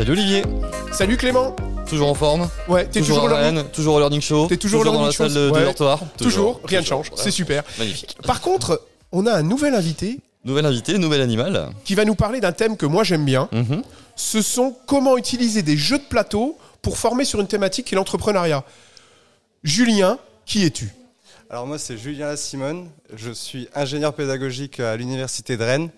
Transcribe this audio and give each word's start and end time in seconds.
Salut 0.00 0.12
Olivier, 0.12 0.44
Salut 0.92 1.18
Clément 1.18 1.54
toujours 1.86 2.08
en 2.08 2.14
forme 2.14 2.48
Ouais, 2.68 2.86
t'es 2.86 3.00
Toujours, 3.00 3.18
toujours, 3.18 3.28
à 3.28 3.32
au 3.32 3.42
learning- 3.42 3.56
Rennes, 3.58 3.70
toujours 3.70 3.94
au 3.96 3.98
Learning 3.98 4.20
Show 4.22 4.46
T'es 4.46 4.56
toujours 4.56 4.80
au 4.80 4.84
dans 4.84 4.92
la 4.92 4.96
Learning 5.10 5.12
Show, 5.12 5.24
salle 5.28 5.34
de 5.34 5.50
ouais. 5.50 5.74
Toujours, 6.16 6.58
rien 6.64 6.80
ne 6.80 6.86
change, 6.86 7.10
c'est 7.16 7.30
super. 7.30 7.62
Magnifique. 7.78 8.16
Par 8.22 8.40
contre, 8.40 8.80
on 9.12 9.26
a 9.26 9.32
un 9.34 9.42
nouvel 9.42 9.74
invité 9.74 10.18
Nouvel 10.46 10.64
invité, 10.64 10.96
nouvel 10.96 11.20
animal. 11.20 11.68
qui 11.84 11.94
va 11.94 12.06
nous 12.06 12.14
parler 12.14 12.40
d'un 12.40 12.52
thème 12.52 12.78
que 12.78 12.86
moi 12.86 13.04
j'aime 13.04 13.26
bien. 13.26 13.50
Mhm. 13.52 13.82
Ce 14.16 14.40
sont 14.40 14.74
comment 14.86 15.18
utiliser 15.18 15.60
des 15.60 15.76
jeux 15.76 15.98
de 15.98 16.04
plateau 16.04 16.56
pour 16.80 16.96
former 16.96 17.26
sur 17.26 17.38
une 17.38 17.46
thématique 17.46 17.84
qui 17.88 17.94
est 17.94 17.96
l'entrepreneuriat. 17.98 18.64
Julien, 19.64 20.16
qui 20.46 20.64
es-tu? 20.64 20.94
Alors 21.50 21.66
moi 21.66 21.76
c'est 21.78 21.98
Julien 21.98 22.36
Simone, 22.36 22.88
je 23.14 23.32
suis 23.32 23.68
ingénieur 23.74 24.14
pédagogique 24.14 24.80
à 24.80 24.96
l'université 24.96 25.58
de 25.58 25.62
Rennes 25.64 25.90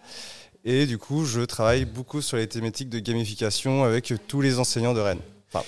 et 0.64 0.86
du 0.86 0.98
coup 0.98 1.24
je 1.24 1.40
travaille 1.42 1.84
beaucoup 1.84 2.20
sur 2.22 2.36
les 2.36 2.46
thématiques 2.46 2.88
de 2.88 2.98
gamification 2.98 3.84
avec 3.84 4.12
tous 4.28 4.40
les 4.40 4.58
enseignants 4.58 4.94
de 4.94 5.00
Rennes. 5.00 5.20
Enfin, 5.52 5.64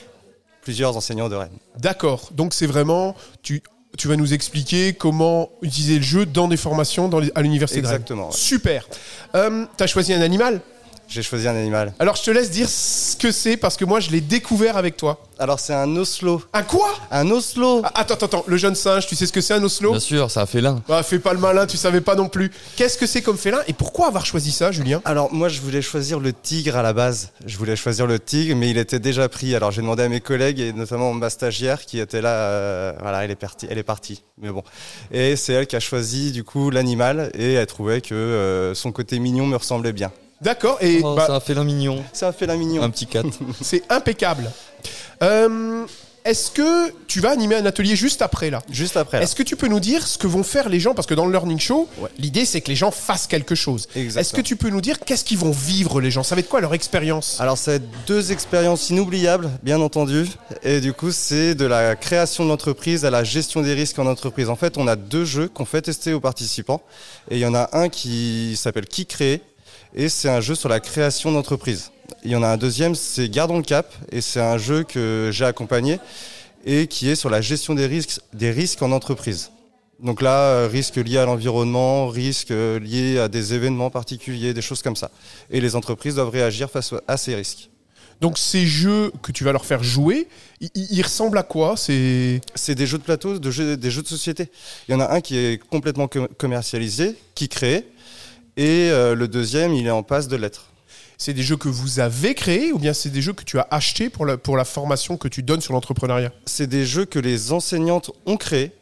plusieurs 0.63 0.97
enseignants 0.97 1.29
de 1.29 1.35
Rennes. 1.37 1.57
D'accord, 1.79 2.31
donc 2.33 2.55
c'est 2.55 2.67
vraiment, 2.67 3.15
tu, 3.43 3.63
tu 3.99 4.09
vas 4.09 4.17
nous 4.17 4.33
expliquer 4.33 4.93
comment 4.95 5.51
utiliser 5.63 5.97
le 5.97 6.03
jeu 6.05 6.27
dans 6.27 6.49
des 6.49 6.57
formations 6.57 7.09
dans 7.09 7.21
les- 7.21 7.31
à 7.35 7.43
l'université 7.43 7.83
de 7.83 7.87
Rennes. 7.87 7.97
Exactement. 7.97 8.27
ouais. 8.29 8.33
Super. 8.35 8.87
Euh, 9.35 9.67
T'as 9.77 9.87
choisi 9.87 10.13
un 10.15 10.21
animal? 10.23 10.61
J'ai 11.09 11.23
choisi 11.23 11.47
un 11.47 11.55
animal. 11.55 11.93
Alors 11.99 12.17
je 12.17 12.23
te 12.23 12.31
laisse 12.31 12.51
dire 12.51 12.69
ce 12.69 13.15
que 13.17 13.31
c'est 13.31 13.57
parce 13.57 13.77
que 13.77 13.85
moi 13.85 14.01
je 14.01 14.11
l'ai 14.11 14.21
découvert 14.21 14.77
avec 14.77 14.97
toi. 14.97 15.23
Alors 15.39 15.61
c'est 15.61 15.75
un 15.75 15.95
oslo. 15.97 16.43
Un 16.53 16.63
quoi? 16.63 16.89
Un 17.11 17.31
oslo 17.31 17.83
Ah, 17.85 17.93
Attends, 18.01 18.15
attends, 18.15 18.27
attends, 18.27 18.45
le 18.47 18.57
jeune 18.57 18.75
singe, 18.75 19.07
tu 19.07 19.15
sais 19.15 19.27
ce 19.27 19.33
que 19.33 19.41
c'est 19.41 19.55
un 19.55 19.63
oslo? 19.63 19.91
Bien 19.91 20.01
sûr, 20.01 20.31
ça 20.31 20.43
a 20.43 20.47
fait 20.47 20.61
l'un. 20.61 20.83
Bah, 20.89 21.03
fais 21.03 21.19
pas 21.19 21.33
le 21.33 21.39
malin, 21.41 21.67
tu 21.67 21.77
savais 21.77 22.01
pas 22.01 22.15
non 22.15 22.29
plus. 22.29 22.51
Qu'est-ce 22.77 22.97
que 22.99 23.07
c'est 23.07 23.23
comme 23.23 23.37
félin 23.37 23.59
et 23.69 23.73
pourquoi 23.73 24.07
avoir 24.09 24.25
choisi 24.27 24.51
ça, 24.53 24.73
Julien? 24.73 25.03
Alors 25.05 25.33
moi 25.33 25.49
je 25.49 25.61
voulais 25.61 25.83
choisir 25.83 26.21
le 26.21 26.33
tigre 26.33 26.77
à 26.77 26.83
la 26.83 26.93
base. 26.93 27.33
Je 27.47 27.57
voulais 27.59 27.77
choisir 27.77 28.07
le 28.07 28.19
tigre 28.19 28.57
mais 28.57 28.71
il 28.71 28.79
était 28.79 28.99
déjà 29.01 29.29
pris. 29.29 29.55
Alors 29.55 29.71
j'ai 29.71 29.83
demandé 29.83 30.03
à 30.05 30.09
mes 30.09 30.21
collègues 30.21 30.61
et 30.61 30.73
notamment 30.73 31.13
ma 31.13 31.31
stagiaire 31.31 31.85
qui 31.85 31.99
était 32.01 32.21
là. 32.23 32.31
euh, 32.31 32.93
voilà, 33.01 33.25
elle 33.25 33.31
est 33.31 33.37
partie. 33.37 33.67
Elle 33.71 33.79
est 33.79 33.83
partie. 33.85 34.23
Mais 34.39 34.51
bon. 34.51 34.63
Et 35.13 35.37
c'est 35.37 35.53
elle 35.53 35.67
qui 35.67 35.77
a 35.77 35.81
choisi 35.81 36.33
du 36.33 36.45
coup 36.45 36.71
l'animal 36.71 37.31
et 37.35 37.53
elle 37.55 37.67
trouvait 37.67 38.01
que 38.01 38.15
euh, 38.15 38.75
son 38.75 38.91
côté 38.93 39.19
mignon 39.19 39.47
me 39.47 39.57
ressemblait 39.57 39.93
bien. 39.93 40.11
D'accord, 40.41 40.79
et 40.81 41.01
Oh, 41.03 41.15
bah, 41.15 41.27
ça 41.27 41.37
a 41.37 41.41
fait 41.41 41.55
l'un 41.55 41.65
mignon. 41.65 42.03
Ça 42.13 42.29
a 42.29 42.33
fait 42.33 42.47
la 42.47 42.57
mignon. 42.57 42.83
Un 42.83 42.91
petit 42.91 43.07
cat. 43.07 43.23
c'est 43.63 43.83
impeccable. 43.91 44.51
Euh, 45.23 45.87
Est-ce 46.25 46.51
que 46.51 46.91
tu 47.07 47.21
vas 47.21 47.31
animer 47.31 47.55
un 47.55 47.67
atelier 47.67 47.97
juste 47.97 48.23
après 48.23 48.49
là? 48.51 48.63
Juste 48.71 48.97
après. 48.97 49.23
Est-ce 49.23 49.35
que 49.35 49.43
tu 49.43 49.57
peux 49.57 49.69
nous 49.69 49.79
dire 49.81 50.07
ce 50.07 50.17
que 50.19 50.27
vont 50.27 50.43
faire 50.43 50.69
les 50.71 50.81
gens? 50.81 50.95
Parce 50.95 51.07
que 51.07 51.13
dans 51.15 51.27
le 51.27 51.33
Learning 51.33 51.59
Show, 51.59 51.87
Ouais. 51.99 52.09
l'idée 52.19 52.47
c'est 52.47 52.63
que 52.63 52.69
les 52.69 52.77
gens 52.77 52.91
fassent 52.91 53.27
quelque 53.27 53.55
chose. 53.55 53.87
Exactement. 53.95 54.21
Est-ce 54.21 54.33
que 54.33 54.41
tu 54.41 54.57
peux 54.57 54.71
nous 54.71 54.81
dire 54.81 55.01
qu'est-ce 55.01 55.23
qu'ils 55.25 55.37
vont 55.39 55.51
vivre 55.51 56.01
les 56.01 56.11
gens? 56.11 56.23
Ça 56.23 56.35
va 56.35 56.41
être 56.41 56.49
quoi 56.49 56.63
leur 56.63 56.73
expérience? 56.75 57.39
Alors 57.41 57.59
ça 57.59 57.73
va 57.73 57.77
être 57.77 57.89
deux 58.07 58.33
expériences 58.33 58.89
inoubliables, 58.91 59.51
bien 59.63 59.81
entendu. 59.83 60.27
Et 60.63 60.81
du 60.81 60.95
coup, 60.95 61.13
c'est 61.13 61.55
de 61.55 61.67
la 61.67 61.95
création 61.95 62.45
de 62.45 62.49
l'entreprise 62.49 63.05
à 63.05 63.11
la 63.11 63.23
gestion 63.23 63.61
des 63.61 63.75
risques 63.75 63.99
en 63.99 64.07
entreprise. 64.07 64.49
En 64.49 64.57
fait, 64.57 64.79
on 64.79 64.89
a 64.89 64.97
deux 64.97 65.27
jeux 65.27 65.49
qu'on 65.49 65.67
fait 65.67 65.83
tester 65.83 66.15
aux 66.15 66.21
participants. 66.21 66.81
Et 67.31 67.37
il 67.37 67.41
y 67.41 67.47
en 67.47 67.55
a 67.55 67.69
un 67.75 67.89
qui 67.91 68.57
s'appelle 68.57 68.87
Qui 68.87 69.05
créer 69.07 69.43
et 69.95 70.09
c'est 70.09 70.29
un 70.29 70.41
jeu 70.41 70.55
sur 70.55 70.69
la 70.69 70.81
création 70.81 71.33
d'entreprise. 71.33 71.91
Il 72.25 72.31
y 72.31 72.37
en 72.37 72.43
a 72.43 72.49
un 72.49 72.57
deuxième, 72.57 72.95
c'est 72.95 73.29
Gardons 73.29 73.57
le 73.59 73.63
cap 73.63 73.93
et 74.13 74.21
c'est 74.21 74.41
un 74.41 74.59
jeu 74.59 74.83
que 74.85 75.31
j'ai 75.33 75.45
accompagné 75.45 75.99
et 76.65 76.87
qui 76.87 77.09
est 77.11 77.15
sur 77.15 77.31
la 77.31 77.41
gestion 77.41 77.75
des 77.75 77.87
risques, 77.87 78.21
des 78.33 78.51
risques 78.51 78.83
en 78.83 78.93
entreprise. 78.93 79.51
Donc 80.01 80.23
là, 80.23 80.39
euh, 80.49 80.69
risques 80.71 80.97
liés 80.97 81.19
à 81.19 81.25
l'environnement, 81.25 82.09
risques 82.09 82.51
euh, 82.51 82.81
liés 82.81 83.19
à 83.19 83.29
des 83.29 83.55
événements 83.55 83.91
particuliers, 83.91 84.53
des 84.53 84.63
choses 84.63 84.83
comme 84.83 84.97
ça. 84.97 85.11
Et 85.51 85.61
les 85.61 85.77
entreprises 85.77 86.17
doivent 86.17 86.31
réagir 86.31 86.71
face 86.71 86.95
à 87.07 87.17
ces 87.17 87.35
risques. 87.35 87.71
Donc 88.21 88.39
ces 88.39 88.67
jeux 88.67 89.13
que 89.23 89.33
tu 89.33 89.45
vas 89.45 89.53
leur 89.53 89.65
faire 89.65 89.83
jouer, 89.83 90.29
ils, 90.61 91.03
ressemblent 91.03 91.39
à 91.39 91.43
quoi? 91.43 91.75
C'est 91.77 92.41
des 92.75 92.87
jeux 92.87 92.99
de 92.99 93.03
plateau, 93.03 93.39
de 93.39 93.51
jeux- 93.51 93.77
des 93.77 93.91
jeux 93.91 94.03
de 94.03 94.09
société. 94.09 94.51
Il 94.89 94.93
y 94.93 94.95
en 94.95 95.01
a 95.01 95.13
un 95.13 95.21
qui 95.21 95.37
est 95.37 95.59
complètement 95.69 96.09
com- 96.09 96.29
commercialisé, 96.39 97.17
qui 97.35 97.49
crée, 97.49 97.87
et 98.57 98.91
euh, 98.91 99.15
le 99.15 99.29
deuxième, 99.29 99.75
il 99.75 99.87
est 99.87 99.91
en 99.91 100.03
passe 100.03 100.29
de 100.29 100.37
l'être. 100.37 100.67
c'est 101.19 101.33
des 101.33 101.43
jeux 101.43 101.57
que 101.57 101.69
vous 101.69 102.01
avez 102.01 102.35
créés 102.35 102.73
ou 102.73 102.79
bien 102.79 102.93
c'est 102.93 103.11
des 103.11 103.23
jeux 103.23 103.33
que 103.33 103.45
tu 103.45 103.59
as 103.59 103.67
achetés 103.71 104.11
pour 104.11 104.27
la, 104.27 104.37
pour 104.37 104.57
la 104.57 104.65
formation 104.65 105.17
que 105.17 105.29
tu 105.29 105.43
donnes 105.43 105.61
sur 105.61 105.73
l'entrepreneuriat? 105.73 106.33
C'est 106.47 106.67
des 106.67 106.85
jeux 106.85 107.05
que 107.05 107.19
les 107.19 107.53
enseignantes 107.53 108.11
ont 108.27 108.37
créés. 108.37 108.73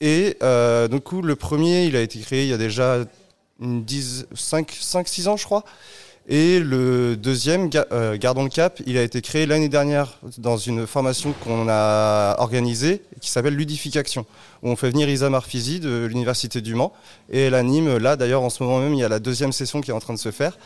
Et 0.00 0.36
euh, 0.42 0.88
du 0.88 1.00
coup, 1.00 1.22
le 1.22 1.36
premier, 1.36 1.86
il 1.86 1.94
a 1.94 2.00
été 2.00 2.18
créé 2.20 2.44
il 2.44 2.48
y 2.48 2.52
a 2.52 2.58
déjà 2.58 3.04
5-6 3.60 5.28
ans, 5.28 5.36
je 5.36 5.44
crois. 5.44 5.64
Et 6.28 6.60
le 6.60 7.16
deuxième, 7.16 7.68
euh, 7.90 8.16
Gardons 8.16 8.44
le 8.44 8.48
Cap, 8.48 8.80
il 8.86 8.96
a 8.96 9.02
été 9.02 9.20
créé 9.22 9.44
l'année 9.44 9.68
dernière 9.68 10.18
dans 10.38 10.56
une 10.56 10.86
formation 10.86 11.32
qu'on 11.32 11.66
a 11.68 12.36
organisée 12.38 13.02
qui 13.20 13.28
s'appelle 13.28 13.56
Ludification, 13.56 14.24
où 14.62 14.68
on 14.68 14.76
fait 14.76 14.90
venir 14.90 15.08
Isa 15.08 15.30
Marfizi 15.30 15.80
de 15.80 16.04
l'Université 16.04 16.60
du 16.60 16.76
Mans. 16.76 16.92
Et 17.30 17.40
elle 17.40 17.54
anime, 17.54 17.96
là 17.96 18.14
d'ailleurs 18.16 18.42
en 18.42 18.50
ce 18.50 18.62
moment 18.62 18.78
même, 18.78 18.94
il 18.94 19.00
y 19.00 19.04
a 19.04 19.08
la 19.08 19.18
deuxième 19.18 19.52
session 19.52 19.80
qui 19.80 19.90
est 19.90 19.94
en 19.94 20.00
train 20.00 20.14
de 20.14 20.18
se 20.18 20.30
faire. 20.30 20.58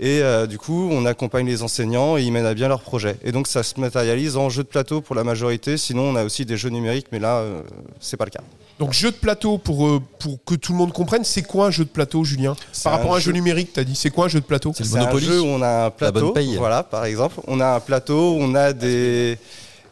Et 0.00 0.20
euh, 0.22 0.46
du 0.46 0.58
coup, 0.58 0.88
on 0.90 1.06
accompagne 1.06 1.46
les 1.46 1.62
enseignants 1.62 2.16
et 2.16 2.22
ils 2.22 2.32
mènent 2.32 2.46
à 2.46 2.54
bien 2.54 2.68
leur 2.68 2.80
projet. 2.80 3.16
Et 3.24 3.30
donc, 3.32 3.46
ça 3.46 3.62
se 3.62 3.78
matérialise 3.78 4.36
en 4.36 4.50
jeu 4.50 4.62
de 4.64 4.68
plateau 4.68 5.00
pour 5.00 5.14
la 5.14 5.22
majorité. 5.24 5.76
Sinon, 5.76 6.02
on 6.10 6.16
a 6.16 6.24
aussi 6.24 6.44
des 6.44 6.56
jeux 6.56 6.70
numériques, 6.70 7.06
mais 7.12 7.18
là, 7.20 7.36
euh, 7.38 7.62
c'est 8.00 8.16
pas 8.16 8.24
le 8.24 8.30
cas. 8.30 8.40
Donc 8.80 8.92
jeu 8.92 9.12
de 9.12 9.16
plateau 9.16 9.56
pour, 9.56 9.86
euh, 9.86 10.00
pour 10.18 10.36
que 10.44 10.56
tout 10.56 10.72
le 10.72 10.78
monde 10.78 10.92
comprenne, 10.92 11.22
c'est 11.22 11.42
quoi 11.42 11.66
un 11.66 11.70
jeu 11.70 11.84
de 11.84 11.90
plateau, 11.90 12.24
Julien? 12.24 12.56
Par 12.82 12.94
rapport 12.94 13.12
un 13.12 13.14
à 13.14 13.16
un 13.18 13.20
jeu 13.20 13.26
jeu- 13.26 13.32
numérique, 13.32 13.70
t'as 13.72 13.84
dit, 13.84 13.94
c'est 13.94 14.10
quoi 14.10 14.24
un 14.24 14.28
jeu 14.28 14.40
de 14.40 14.44
plateau? 14.44 14.72
C'est 14.76 14.82
le 14.82 14.88
C'est 14.90 14.98
un 14.98 15.16
jeu 15.18 15.40
où 15.40 15.44
on 15.46 15.62
a 15.62 15.68
un 15.68 15.88
bonne 15.90 15.92
plateau, 15.96 16.32
paye. 16.32 16.56
voilà, 16.56 16.82
par 16.82 17.04
exemple. 17.04 17.36
On 17.46 17.60
a 17.60 17.76
un 17.76 17.80
plateau, 17.80 18.36
on 18.40 18.52
a 18.56 18.72
des, 18.72 19.38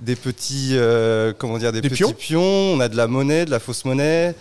des 0.01 0.17
petits, 0.17 0.71
euh, 0.73 1.33
comment 1.39 1.59
dire, 1.59 1.71
des, 1.71 1.81
Des 1.81 1.91
petits 1.91 2.03
pions? 2.03 2.13
pions. 2.13 2.43
on 2.43 2.81
a 2.81 2.89
de 2.89 2.97
la 2.97 3.07
monnaie, 3.07 3.45
de 3.45 3.53
la 3.53 3.61
fausse 3.61 3.85
monnaie. 3.85 4.35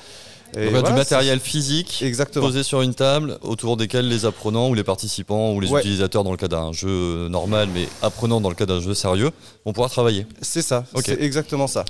Et 0.57 0.63
Donc, 0.66 0.72
voilà, 0.72 0.89
du 0.89 0.94
matériel 0.95 1.39
physique 1.39 2.01
Exactement. 2.06 2.45
posé 2.45 2.63
sur 2.63 2.81
une 2.81 2.94
table 2.94 3.38
autour 3.41 3.78
desquels 3.78 4.07
les 4.09 4.25
apprenants 4.25 4.69
ou 4.69 4.73
les 4.73 4.84
participants 4.84 5.53
ou 5.53 5.59
les 5.62 5.69
Ouais. 5.69 5.79
utilisateurs 5.79 6.23
dans 6.25 6.31
le 6.31 6.38
cas 6.38 6.50
d'un 6.50 6.73
jeu 6.73 7.28
normal 7.29 7.69
mais 7.73 7.88
apprenant 8.01 8.41
dans 8.41 8.50
le 8.50 8.56
cas 8.56 8.66
d'un 8.66 8.81
jeu 8.81 8.94
sérieux 8.94 9.31
vont 9.66 9.72
pouvoir 9.73 9.90
travailler. 9.90 10.28
C'est 10.41 10.61
ça, 10.61 10.84
Ok. 10.94 11.03
c'est 11.06 11.22
exactement 11.22 11.67
ça. 11.67 11.85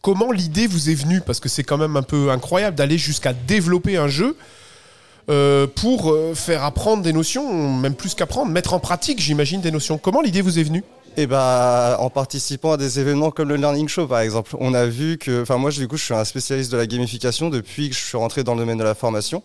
Comment 0.00 0.30
l'idée 0.32 0.66
vous 0.66 0.88
est 0.88 0.94
venue 0.94 1.20
Parce 1.20 1.40
que 1.40 1.48
c'est 1.48 1.64
quand 1.64 1.78
même 1.78 1.96
un 1.96 2.02
peu 2.02 2.30
incroyable 2.30 2.76
d'aller 2.76 2.96
jusqu'à 2.96 3.32
développer 3.32 3.96
un 3.96 4.08
jeu 4.08 4.36
euh, 5.28 5.66
pour 5.66 6.12
euh, 6.12 6.34
faire 6.34 6.62
apprendre 6.62 7.02
des 7.02 7.12
notions, 7.12 7.74
même 7.76 7.94
plus 7.94 8.14
qu'apprendre, 8.14 8.50
mettre 8.52 8.72
en 8.74 8.78
pratique, 8.78 9.20
j'imagine, 9.20 9.60
des 9.60 9.72
notions. 9.72 9.98
Comment 9.98 10.20
l'idée 10.22 10.40
vous 10.40 10.58
est 10.58 10.62
venue? 10.62 10.84
Et 11.16 11.26
bah, 11.26 11.96
en 12.00 12.10
participant 12.10 12.72
à 12.72 12.76
des 12.76 13.00
événements 13.00 13.30
comme 13.30 13.48
le 13.48 13.56
Learning 13.56 13.88
Show, 13.88 14.06
par 14.06 14.20
exemple, 14.20 14.54
on 14.60 14.74
a 14.74 14.84
vu 14.86 15.16
que, 15.16 15.42
enfin, 15.42 15.56
moi, 15.56 15.70
du 15.70 15.88
coup, 15.88 15.96
je 15.96 16.04
suis 16.04 16.14
un 16.14 16.24
spécialiste 16.24 16.70
de 16.72 16.76
la 16.76 16.86
gamification 16.86 17.48
depuis 17.48 17.88
que 17.88 17.94
je 17.96 18.00
suis 18.00 18.16
rentré 18.18 18.44
dans 18.44 18.54
le 18.54 18.60
domaine 18.60 18.78
de 18.78 18.84
la 18.84 18.94
formation. 18.94 19.42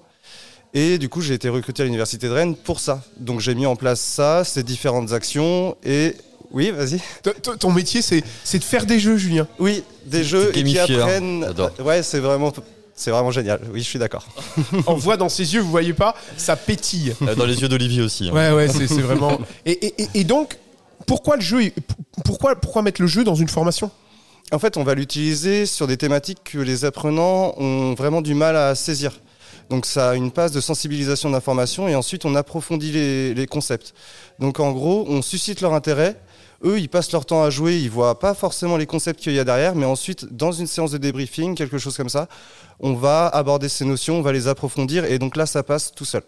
Et 0.73 0.97
du 0.97 1.07
coup, 1.09 1.21
j'ai 1.21 1.33
été 1.33 1.47
recruté 1.49 1.81
à 1.83 1.85
l'université 1.85 2.27
de 2.27 2.33
Rennes 2.33 2.55
pour 2.55 2.79
ça. 2.79 3.01
Donc, 3.17 3.39
j'ai 3.39 3.55
mis 3.55 3.65
en 3.65 3.75
place 3.75 3.99
ça, 4.01 4.43
ces 4.43 4.63
différentes 4.63 5.11
actions. 5.13 5.75
Et 5.83 6.15
oui, 6.51 6.71
vas-y. 6.71 6.99
Ton 7.59 7.71
métier, 7.71 8.01
c'est 8.01 8.23
c'est 8.43 8.59
de 8.59 8.63
faire 8.65 8.85
des 8.85 8.99
jeux, 8.99 9.15
Julien. 9.17 9.47
Oui, 9.59 9.83
des 10.05 10.23
jeux 10.23 10.51
et 10.53 10.63
qui 10.63 10.77
apprennent. 10.79 11.43
J'adore. 11.45 11.71
Ouais, 11.83 12.03
c'est 12.03 12.19
vraiment, 12.19 12.51
c'est 12.95 13.11
vraiment 13.11 13.31
génial. 13.31 13.61
Oui, 13.73 13.79
je 13.79 13.87
suis 13.87 13.99
d'accord. 13.99 14.25
On 14.87 14.95
voit 14.95 15.15
dans 15.17 15.29
ses 15.29 15.53
yeux, 15.53 15.61
vous 15.61 15.71
voyez 15.71 15.93
pas, 15.93 16.15
ça 16.37 16.55
pétille. 16.57 17.13
Euh, 17.21 17.35
Dans 17.35 17.45
les 17.45 17.61
yeux 17.61 17.69
d'Olivier 17.69 18.01
aussi. 18.01 18.29
hein. 18.29 18.33
Ouais, 18.33 18.51
ouais, 18.51 18.67
c'est 18.67 18.87
c'est 18.87 19.01
vraiment. 19.01 19.39
Et- 19.65 19.87
et- 20.03 20.07
et 20.13 20.23
donc, 20.25 20.57
pourquoi 21.05 21.35
le 21.35 21.41
jeu 21.41 21.71
pourquoi 22.25 22.81
mettre 22.81 23.01
le 23.01 23.07
jeu 23.07 23.23
dans 23.23 23.35
une 23.35 23.47
formation? 23.47 23.91
En 24.51 24.59
fait, 24.59 24.75
on 24.77 24.83
va 24.83 24.95
l'utiliser 24.95 25.65
sur 25.65 25.87
des 25.87 25.97
thématiques 25.97 26.43
que 26.43 26.57
les 26.57 26.83
apprenants 26.83 27.53
ont 27.57 27.93
vraiment 27.93 28.21
du 28.21 28.33
mal 28.33 28.57
à 28.57 28.75
saisir. 28.75 29.19
Donc 29.69 29.85
ça 29.85 30.09
a 30.09 30.15
une 30.15 30.31
passe 30.31 30.51
de 30.51 30.59
sensibilisation 30.59 31.29
d'information 31.29 31.87
et 31.87 31.95
ensuite 31.95 32.25
on 32.25 32.35
approfondit 32.35 32.91
les, 32.91 33.33
les 33.33 33.47
concepts. 33.47 33.93
Donc 34.39 34.59
en 34.59 34.73
gros, 34.73 35.05
on 35.07 35.21
suscite 35.21 35.61
leur 35.61 35.73
intérêt. 35.73 36.19
Eux, 36.63 36.79
ils 36.79 36.89
passent 36.89 37.11
leur 37.11 37.25
temps 37.25 37.41
à 37.41 37.49
jouer, 37.49 37.79
ils 37.79 37.89
voient 37.89 38.19
pas 38.19 38.33
forcément 38.33 38.77
les 38.77 38.85
concepts 38.85 39.19
qu'il 39.19 39.33
y 39.33 39.39
a 39.39 39.43
derrière, 39.43 39.73
mais 39.73 39.85
ensuite, 39.85 40.25
dans 40.25 40.51
une 40.51 40.67
séance 40.67 40.91
de 40.91 40.99
débriefing, 40.99 41.55
quelque 41.55 41.79
chose 41.79 41.97
comme 41.97 42.09
ça, 42.09 42.27
on 42.79 42.93
va 42.93 43.27
aborder 43.27 43.67
ces 43.67 43.83
notions, 43.83 44.19
on 44.19 44.21
va 44.21 44.31
les 44.31 44.47
approfondir, 44.47 45.05
et 45.05 45.17
donc 45.17 45.37
là, 45.37 45.47
ça 45.47 45.63
passe 45.63 45.91
tout 45.91 46.05
seul. 46.05 46.21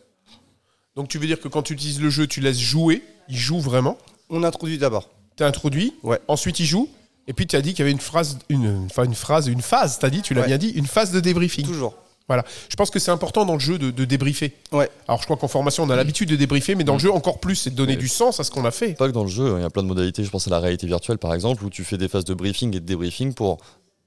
Donc, 0.95 1.07
tu 1.07 1.19
veux 1.19 1.27
dire 1.27 1.39
que 1.39 1.47
quand 1.47 1.61
tu 1.61 1.73
utilises 1.73 2.01
le 2.01 2.09
jeu, 2.09 2.25
tu 2.25 2.41
laisses 2.41 2.57
jouer, 2.59 3.03
il 3.29 3.37
joue 3.37 3.59
vraiment? 3.59 3.97
On 4.35 4.43
introduit 4.43 4.77
d'abord. 4.79 5.09
T'as 5.35 5.47
introduit, 5.47 5.93
Ouais. 6.03 6.19
ensuite 6.27 6.59
il 6.59 6.65
joue, 6.65 6.89
et 7.27 7.33
puis 7.33 7.45
tu 7.47 7.55
as 7.55 7.61
dit 7.61 7.69
qu'il 7.71 7.79
y 7.79 7.81
avait 7.83 7.91
une 7.91 7.99
phrase, 7.99 8.39
une, 8.49 8.85
enfin 8.85 9.03
une 9.03 9.13
phrase, 9.15 9.47
une 9.47 9.61
phase, 9.61 9.99
t'as 9.99 10.09
dit, 10.09 10.21
tu 10.21 10.33
l'as 10.33 10.41
Ouais. 10.41 10.47
bien 10.47 10.57
dit, 10.57 10.69
une 10.69 10.87
phase 10.87 11.11
de 11.11 11.19
débriefing. 11.19 11.65
Toujours. 11.65 11.93
Voilà. 12.27 12.43
Je 12.69 12.75
pense 12.75 12.89
que 12.89 12.99
c'est 12.99 13.11
important 13.11 13.45
dans 13.45 13.53
le 13.53 13.59
jeu 13.59 13.77
de, 13.77 13.91
de 13.91 14.05
débriefer. 14.05 14.53
Ouais. 14.71 14.89
Alors 15.07 15.19
je 15.19 15.25
crois 15.25 15.35
qu'en 15.37 15.47
formation 15.49 15.83
on 15.83 15.89
a 15.89 15.95
l'habitude 15.95 16.29
de 16.29 16.35
débriefer, 16.35 16.73
mais 16.73 16.83
dans 16.85 16.93
le 16.93 16.99
jeu 16.99 17.11
encore 17.11 17.39
plus, 17.39 17.55
c'est 17.55 17.69
de 17.69 17.75
donner 17.75 17.93
Ouais. 17.93 17.97
du 17.99 18.07
sens 18.07 18.39
à 18.39 18.43
ce 18.43 18.49
qu'on 18.51 18.63
a 18.65 18.71
fait. 18.71 18.93
Pas 18.93 19.07
que 19.07 19.13
dans 19.13 19.23
le 19.23 19.29
jeu, 19.29 19.55
il 19.57 19.61
y 19.61 19.65
a 19.65 19.69
plein 19.69 19.83
de 19.83 19.87
modalités. 19.87 20.23
Je 20.23 20.29
pense 20.29 20.47
à 20.47 20.49
la 20.51 20.59
réalité 20.59 20.87
virtuelle 20.87 21.17
par 21.17 21.33
exemple, 21.33 21.63
où 21.65 21.69
tu 21.69 21.83
fais 21.83 21.97
des 21.97 22.07
phases 22.07 22.25
de 22.25 22.33
briefing 22.33 22.69
et 22.75 22.79
de 22.79 22.85
débriefing 22.85 23.33
pour 23.33 23.57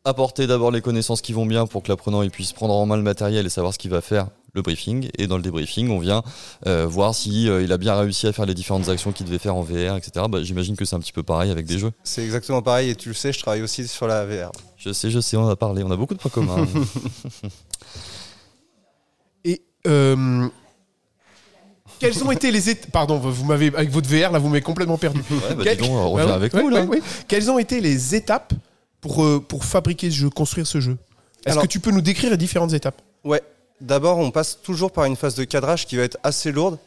apporter 0.06 0.46
d'abord 0.46 0.70
les 0.70 0.80
connaissances 0.80 1.20
qui 1.20 1.32
vont 1.32 1.46
bien 1.46 1.66
pour 1.66 1.82
que 1.82 1.88
l'apprenant 1.88 2.22
il 2.22 2.30
puisse 2.30 2.52
prendre 2.52 2.74
en 2.74 2.86
main 2.86 2.96
le 2.96 3.02
matériel 3.02 3.44
et 3.44 3.48
savoir 3.48 3.72
ce 3.74 3.78
qu'il 3.78 3.90
va 3.90 4.00
faire 4.00 4.28
le 4.54 4.62
briefing 4.62 5.10
et 5.18 5.26
dans 5.26 5.36
le 5.36 5.42
débriefing 5.42 5.90
on 5.90 5.98
vient 5.98 6.22
euh, 6.66 6.86
voir 6.86 7.14
si 7.14 7.48
euh, 7.48 7.62
il 7.62 7.72
a 7.72 7.76
bien 7.76 7.94
réussi 7.98 8.26
à 8.26 8.32
faire 8.32 8.46
les 8.46 8.54
différentes 8.54 8.88
actions 8.88 9.12
qu'il 9.12 9.26
devait 9.26 9.38
faire 9.38 9.54
en 9.56 9.62
VR 9.62 9.96
etc 9.96 10.26
bah, 10.30 10.42
j'imagine 10.42 10.76
que 10.76 10.84
c'est 10.84 10.94
un 10.96 11.00
petit 11.00 11.12
peu 11.12 11.22
pareil 11.24 11.50
avec 11.50 11.66
des 11.66 11.78
jeux 11.78 11.92
C'est 12.04 12.24
exactement 12.24 12.62
pareil 12.62 12.90
et 12.90 12.94
tu 12.94 13.08
le 13.08 13.14
sais, 13.14 13.32
je 13.32 13.40
travaille 13.40 13.62
aussi 13.62 13.86
sur 13.88 14.06
la 14.06 14.24
VR. 14.24 14.52
je 14.78 14.92
sais 14.92 15.10
je 15.10 15.20
sais 15.20 15.36
on 15.36 15.48
a 15.48 15.56
parlé 15.56 15.82
on 15.82 15.90
a 15.90 15.96
beaucoup 15.96 16.14
de 16.14 16.20
points 16.20 16.30
communs 16.30 16.66
Et 19.44 19.62
euh, 19.86 20.48
quelles 22.00 22.24
ont 22.24 22.30
été 22.32 22.50
les 22.50 22.70
étapes 22.70 22.90
Pardon, 22.90 23.18
vous 23.18 23.44
m'avez 23.44 23.68
avec 23.74 23.90
votre 23.90 24.08
VR 24.08 24.32
là, 24.32 24.38
vous 24.38 24.48
m'avez 24.48 24.60
complètement 24.62 24.98
perdu. 24.98 25.20
ouais, 25.30 25.54
bah, 25.54 25.62
Quel- 25.64 25.76
dis 25.78 25.88
donc, 25.88 25.96
euh, 25.96 26.04
reviens 26.06 26.26
Ouais, 26.26 26.32
avec 26.32 26.54
ouais, 26.54 26.62
nous 26.62 26.68
là 26.68 26.80
ouais, 26.82 26.86
ouais. 26.96 27.02
Quelles 27.28 27.50
ont 27.50 27.58
été 27.58 27.80
les 27.80 28.14
étapes 28.14 28.52
pour, 29.06 29.24
euh, 29.24 29.40
pour 29.40 29.64
fabriquer 29.64 30.10
ce 30.10 30.16
jeu, 30.16 30.30
construire 30.30 30.66
ce 30.66 30.80
jeu 30.80 30.96
Est-ce 31.44 31.58
que 31.58 31.66
tu 31.66 31.80
peux 31.80 31.90
nous 31.90 32.00
décrire 32.00 32.30
les 32.30 32.36
différentes 32.36 32.72
étapes? 32.72 33.00
Ouais, 33.24 33.42
d'abord 33.80 34.18
on 34.18 34.30
passe 34.30 34.58
toujours 34.62 34.90
par 34.90 35.04
une 35.04 35.16
phase 35.16 35.34
de 35.34 35.44
cadrage 35.44 35.86
qui 35.86 35.96
va 35.96 36.02
être 36.02 36.18
assez 36.22 36.52
lourde. 36.52 36.78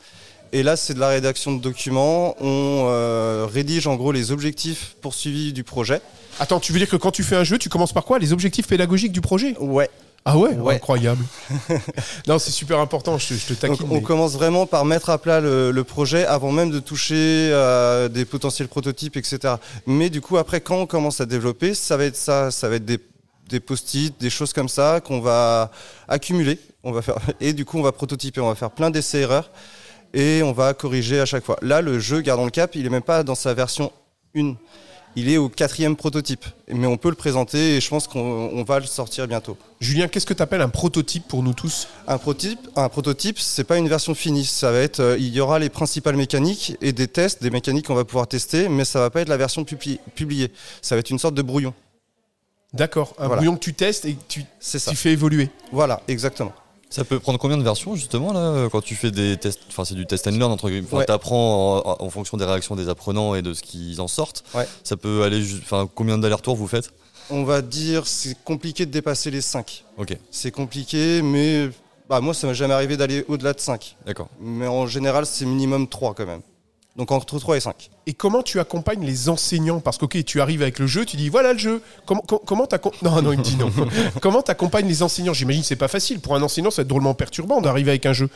Et 0.52 0.64
là 0.64 0.76
c'est 0.76 0.94
de 0.94 1.00
la 1.00 1.10
rédaction 1.10 1.56
de 1.56 1.62
documents. 1.62 2.36
On 2.42 2.88
euh, 2.90 3.48
rédige 3.52 3.88
en 3.88 3.96
gros 3.96 4.12
les 4.12 4.32
objectifs 4.32 4.96
poursuivis 5.02 5.54
du 5.54 5.64
projet. 5.64 6.02
Attends, 6.40 6.60
tu 6.60 6.74
veux 6.74 6.80
dire 6.80 6.90
que 6.90 6.96
quand 6.96 7.12
tu 7.12 7.24
fais 7.24 7.36
un 7.36 7.44
jeu, 7.44 7.58
tu 7.58 7.70
commences 7.70 7.94
par 7.94 8.06
quoi? 8.06 8.20
Les 8.20 8.34
objectifs 8.34 8.68
pédagogiques 8.68 9.12
du 9.12 9.22
projet? 9.22 9.56
Ouais. 9.60 9.90
Ah 10.26 10.38
ouais, 10.38 10.54
Ouais. 10.54 10.76
Incroyable. 10.76 11.24
non, 12.28 12.40
c'est 12.40 12.52
super 12.52 12.80
important, 12.80 13.18
je, 13.18 13.30
te- 13.30 13.34
je 13.36 13.46
te 13.46 13.66
Donc 13.66 13.78
taquine. 13.78 13.88
on 13.90 13.96
mais- 13.96 14.02
commence 14.02 14.34
vraiment 14.34 14.66
par 14.66 14.86
mettre 14.86 15.10
à 15.10 15.18
plat 15.18 15.40
le, 15.40 15.72
le 15.72 15.84
projet 15.84 16.26
avant 16.26 16.52
même 16.52 16.70
de 16.72 16.80
toucher 16.80 17.52
à 17.54 18.10
des 18.10 18.26
potentiels 18.26 18.68
prototypes, 18.68 19.18
etc. 19.18 19.56
Mais 19.88 20.10
du 20.10 20.22
coup 20.22 20.38
après 20.38 20.62
quand 20.62 20.76
on 20.78 20.86
commence 20.86 21.22
à 21.22 21.26
développer, 21.26 21.74
ça 21.74 21.98
va 21.98 22.06
être 22.06 22.16
ça, 22.18 22.52
ça 22.52 22.68
va 22.70 22.76
être 22.76 22.86
des, 22.86 23.00
des 23.50 23.60
post-it, 23.60 24.20
des 24.20 24.30
choses 24.30 24.54
comme 24.54 24.70
ça 24.70 25.00
qu'on 25.04 25.22
va 25.22 25.72
accumuler. 26.08 26.60
On 26.84 26.92
va 26.92 27.02
faire 27.02 27.16
et 27.42 27.54
du 27.54 27.66
coup 27.66 27.80
on 27.80 27.84
va 27.84 27.92
prototyper, 27.92 28.42
on 28.42 28.50
va 28.50 28.56
faire 28.56 28.72
plein 28.72 28.90
d'essais 28.92 29.22
erreurs 29.22 29.50
et 30.14 30.42
on 30.44 30.52
va 30.52 30.74
corriger 30.74 31.20
à 31.20 31.26
chaque 31.26 31.44
fois. 31.46 31.58
Là 31.62 31.82
le 31.82 31.98
jeu 32.00 32.22
gardant 32.22 32.46
le 32.46 32.52
cap, 32.52 32.76
il 32.76 32.86
est 32.86 32.90
même 32.90 33.02
pas 33.02 33.24
dans 33.24 33.36
sa 33.36 33.54
version 33.54 33.92
1. 34.36 34.54
Il 35.16 35.28
est 35.30 35.38
au 35.38 35.50
quatrième 35.50 35.96
prototype, 35.96 36.46
mais 36.68 36.86
on 36.88 36.96
peut 36.96 37.10
le 37.10 37.16
présenter 37.16 37.76
et 37.76 37.82
je 37.82 37.90
pense 37.90 38.08
qu'on 38.08 38.20
on 38.54 38.64
va 38.64 38.80
le 38.80 38.86
sortir 38.86 39.28
bientôt. 39.28 39.58
Julien, 39.82 40.08
qu'est-ce 40.08 40.26
que 40.26 40.34
tu 40.36 40.42
appelles 40.44 40.62
un 40.62 40.70
prototype 40.70 41.28
pour 41.28 41.42
nous 41.44 41.54
tous? 41.54 41.88
Un 42.08 42.18
prototype, 42.18 42.60
un 42.76 42.88
prototype, 42.90 43.40
c'est 43.40 43.64
pas 43.64 43.78
une 43.78 43.90
version 43.90 44.14
finie. 44.14 44.46
Ça 44.46 44.72
va 44.72 44.80
être, 44.80 45.00
euh, 45.00 45.18
il 45.18 45.30
y 45.30 45.42
aura 45.42 45.58
les 45.60 45.70
principales 45.70 46.16
mécaniques 46.16 46.78
et 46.80 46.94
des 46.94 47.08
tests, 47.08 47.42
des 47.42 47.50
mécaniques 47.50 47.88
qu'on 47.88 47.96
va 47.96 48.06
pouvoir 48.06 48.28
tester, 48.28 48.70
mais 48.70 48.86
ça 48.86 49.00
va 49.00 49.10
pas 49.10 49.22
être 49.22 49.30
la 49.30 49.38
version 49.38 49.64
publi- 49.64 50.00
publiée. 50.16 50.52
Ça 50.82 50.96
va 50.96 51.00
être 51.00 51.10
une 51.10 51.20
sorte 51.20 51.36
de 51.36 51.42
brouillon. 51.42 51.74
D'accord, 52.74 53.14
un 53.18 53.26
Voilà. 53.26 53.38
brouillon 53.38 53.56
que 53.56 53.64
tu 53.64 53.74
testes 53.74 54.06
et 54.06 54.14
que 54.14 54.22
tu, 54.28 54.46
tu 54.62 54.96
fais 54.96 55.12
évoluer. 55.12 55.50
Voilà, 55.72 56.02
exactement. 56.08 56.54
Ça 56.90 57.04
peut 57.04 57.20
prendre 57.20 57.38
combien 57.38 57.58
de 57.58 57.64
versions 57.64 57.96
justement 57.96 58.34
là 58.34 58.68
quand 58.72 58.82
tu 58.82 58.96
fais 58.96 59.12
des 59.12 59.38
tests 59.38 59.60
Enfin 59.70 59.86
c'est 59.86 59.94
du 59.96 60.06
test 60.08 60.26
and 60.28 60.32
learn 60.32 60.52
entre 60.52 60.70
guillemets. 60.70 60.88
Enfin, 60.88 60.98
Ouais. 60.98 61.06
t'apprends 61.06 61.78
en, 62.00 62.04
en 62.04 62.10
fonction 62.10 62.36
des 62.38 62.46
réactions 62.46 62.76
des 62.76 62.90
apprenants 62.90 63.36
et 63.36 63.42
de 63.44 63.54
ce 63.54 63.62
qu'ils 63.62 64.02
en 64.02 64.08
sortent. 64.08 64.44
Ouais. 64.56 64.68
Ça 64.84 64.98
peut 64.98 65.22
aller. 65.24 65.44
Enfin 65.62 65.88
combien 65.94 66.18
d'allers-retours 66.18 66.56
vous 66.56 66.68
faites? 66.68 66.92
On 67.30 67.44
va 67.44 67.62
dire, 67.62 68.08
c'est 68.08 68.36
compliqué 68.44 68.88
de 68.88 68.92
dépasser 68.92 69.30
les 69.30 69.42
5. 69.42 69.86
Ok, 70.00 70.18
C'est 70.32 70.50
compliqué, 70.50 71.22
mais 71.22 71.70
bah, 72.10 72.22
moi, 72.22 72.34
ça 72.34 72.48
m'est 72.48 72.56
jamais 72.56 72.74
arrivé 72.74 72.98
d'aller 72.98 73.24
au-delà 73.28 73.54
de 73.54 73.60
5. 73.60 73.98
d'accord. 74.08 74.30
Mais 74.42 74.66
en 74.66 74.88
général, 74.88 75.28
c'est 75.28 75.46
minimum 75.46 75.88
3 75.88 76.16
quand 76.16 76.26
même. 76.26 76.42
Donc 77.00 77.14
entre 77.14 77.40
3 77.40 77.56
et 77.56 77.60
5. 77.62 77.92
Et 78.08 78.14
comment 78.14 78.44
tu 78.44 78.60
accompagnes 78.60 79.06
les 79.06 79.30
enseignants? 79.30 79.80
Parce 79.80 79.98
que, 79.98 80.04
ok, 80.04 80.22
tu 80.26 80.42
arrives 80.42 80.62
avec 80.62 80.80
le 80.80 80.86
jeu, 80.86 81.06
tu 81.06 81.16
dis 81.16 81.30
voilà 81.30 81.54
le 81.54 81.58
jeu. 81.58 81.82
Comment, 82.06 82.20
com- 82.20 82.42
comment 82.46 82.68
Non, 83.02 83.22
non, 83.22 83.32
il 83.32 83.40
me 83.40 83.44
dit 83.44 83.56
non. 83.56 83.72
comment 84.22 84.42
t'accompagnes 84.42 84.88
les 84.90 85.02
enseignants? 85.02 85.32
J'imagine 85.32 85.62
que 85.62 85.68
c'est 85.70 85.78
pas 85.78 85.88
facile. 85.88 86.20
Pour 86.20 86.36
un 86.36 86.42
enseignant, 86.42 86.72
ça 86.72 86.82
va 86.82 86.82
être 86.82 86.90
drôlement 86.90 87.14
perturbant 87.14 87.62
d'arriver 87.62 87.92
avec 87.92 88.06
un 88.06 88.12
jeu. 88.12 88.30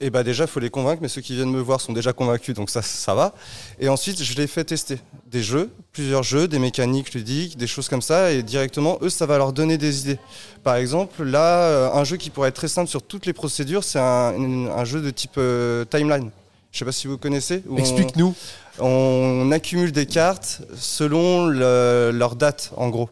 Et 0.00 0.08
bah 0.08 0.22
déjà, 0.22 0.44
il 0.44 0.46
faut 0.46 0.58
les 0.58 0.70
convaincre, 0.70 1.02
mais 1.02 1.08
ceux 1.08 1.20
qui 1.20 1.34
viennent 1.34 1.50
me 1.52 1.60
voir 1.60 1.82
sont 1.82 1.92
déjà 1.92 2.14
convaincus, 2.14 2.54
donc 2.54 2.70
ça, 2.70 2.80
ça 2.80 3.14
va. 3.14 3.34
Et 3.78 3.90
ensuite, 3.90 4.22
je 4.22 4.34
les 4.36 4.46
fais 4.46 4.64
tester 4.64 4.98
des 5.30 5.42
jeux, 5.42 5.70
plusieurs 5.92 6.22
jeux, 6.22 6.48
des 6.48 6.58
mécaniques 6.58 7.12
ludiques, 7.12 7.58
des 7.58 7.66
choses 7.66 7.90
comme 7.90 8.00
ça, 8.00 8.32
et 8.32 8.42
directement, 8.42 8.96
eux, 9.02 9.10
ça 9.10 9.26
va 9.26 9.36
leur 9.36 9.52
donner 9.52 9.76
des 9.76 10.00
idées. 10.00 10.18
Par 10.64 10.76
exemple, 10.76 11.22
là, 11.24 11.64
euh, 11.64 11.92
un 11.92 12.04
jeu 12.04 12.16
qui 12.16 12.30
pourrait 12.30 12.48
être 12.48 12.54
très 12.54 12.68
simple 12.68 12.88
sur 12.88 13.02
toutes 13.02 13.26
les 13.26 13.34
procédures, 13.34 13.84
c'est 13.84 13.98
un 13.98 14.84
jeu 14.86 15.02
de 15.02 15.10
type 15.10 15.34
euh, 15.36 15.84
timeline. 15.84 16.30
Je 16.72 16.78
sais 16.78 16.84
pas 16.84 16.92
si 16.92 17.06
vous 17.06 17.18
connaissez. 17.18 17.62
on- 17.68 17.76
Explique-nous. 17.76 18.34
on 18.78 19.50
accumule 19.52 19.92
des 19.92 20.06
cartes 20.06 20.62
selon 20.76 21.46
le- 21.46 22.10
leur 22.12 22.36
date, 22.36 22.72
en 22.76 22.88
gros. 22.88 23.10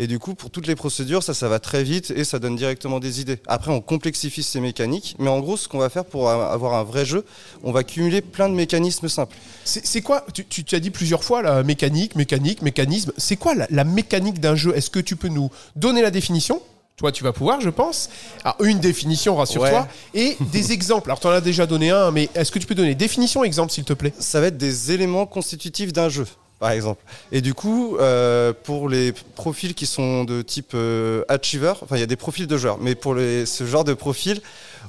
Et 0.00 0.06
du 0.06 0.20
coup, 0.20 0.34
pour 0.36 0.50
toutes 0.50 0.68
les 0.68 0.76
procédures, 0.76 1.24
ça, 1.24 1.34
ça 1.34 1.48
va 1.48 1.58
très 1.58 1.82
vite 1.82 2.12
et 2.14 2.22
ça 2.22 2.38
donne 2.38 2.54
directement 2.54 3.00
des 3.00 3.20
idées. 3.20 3.38
Après, 3.48 3.72
on 3.72 3.80
complexifie 3.80 4.44
ces 4.44 4.60
mécaniques, 4.60 5.16
mais 5.18 5.28
en 5.28 5.40
gros, 5.40 5.56
ce 5.56 5.66
qu'on 5.66 5.78
va 5.78 5.88
faire 5.88 6.04
pour 6.04 6.30
avoir 6.30 6.74
un 6.74 6.84
vrai 6.84 7.04
jeu, 7.04 7.24
on 7.64 7.72
va 7.72 7.82
cumuler 7.82 8.20
plein 8.20 8.48
de 8.48 8.54
mécanismes 8.54 9.08
simples. 9.08 9.34
C'est 9.64 9.84
c'est 9.84 10.00
quoi 10.02 10.24
tu, 10.32 10.44
tu, 10.44 10.62
tu 10.62 10.76
as 10.76 10.80
dit 10.80 10.90
plusieurs 10.90 11.24
fois 11.24 11.42
la 11.42 11.64
mécanique, 11.64 12.14
mécanique, 12.14 12.62
mécanisme. 12.62 13.10
C'est 13.16 13.34
quoi 13.36 13.56
la, 13.56 13.66
la 13.70 13.82
mécanique 13.82 14.38
d'un 14.38 14.54
jeu? 14.54 14.72
Est-ce 14.76 14.88
que 14.90 15.00
tu 15.00 15.16
peux 15.16 15.28
nous 15.28 15.50
donner 15.74 16.00
la 16.00 16.12
définition? 16.12 16.62
Toi, 16.98 17.12
tu 17.12 17.22
vas 17.22 17.32
pouvoir, 17.32 17.60
je 17.60 17.70
pense. 17.70 18.10
Ah, 18.44 18.56
une 18.60 18.80
définition, 18.80 19.36
rassure-toi. 19.36 19.86
Et 20.14 20.36
des 20.52 20.72
exemples. 20.78 21.08
Alors, 21.10 21.20
tu 21.20 21.28
en 21.28 21.30
as 21.30 21.40
déjà 21.40 21.64
donné 21.64 21.90
un, 21.90 22.10
mais 22.10 22.28
est-ce 22.34 22.50
que 22.50 22.58
tu 22.58 22.66
peux 22.66 22.74
donner 22.74 22.96
définition, 22.96 23.44
exemple, 23.44 23.72
s'il 23.72 23.84
te 23.84 23.92
plaît? 23.92 24.12
Ça 24.18 24.40
va 24.40 24.48
être 24.48 24.56
des 24.58 24.90
éléments 24.90 25.24
constitutifs 25.24 25.92
d'un 25.92 26.08
jeu, 26.08 26.26
par 26.58 26.72
exemple. 26.72 27.04
Et 27.30 27.40
du 27.40 27.54
coup, 27.54 27.96
euh, 27.98 28.52
pour 28.64 28.88
les 28.88 29.12
profils 29.36 29.74
qui 29.74 29.86
sont 29.86 30.24
de 30.24 30.42
type 30.42 30.72
euh, 30.74 31.22
achiever, 31.28 31.72
enfin, 31.80 31.96
il 31.96 32.00
y 32.00 32.02
a 32.02 32.06
des 32.06 32.16
profils 32.16 32.48
de 32.48 32.56
joueurs, 32.58 32.78
mais 32.80 32.96
pour 32.96 33.14
les- 33.14 33.46
ce 33.46 33.64
genre 33.64 33.84
de 33.84 33.94
profil, 33.94 34.40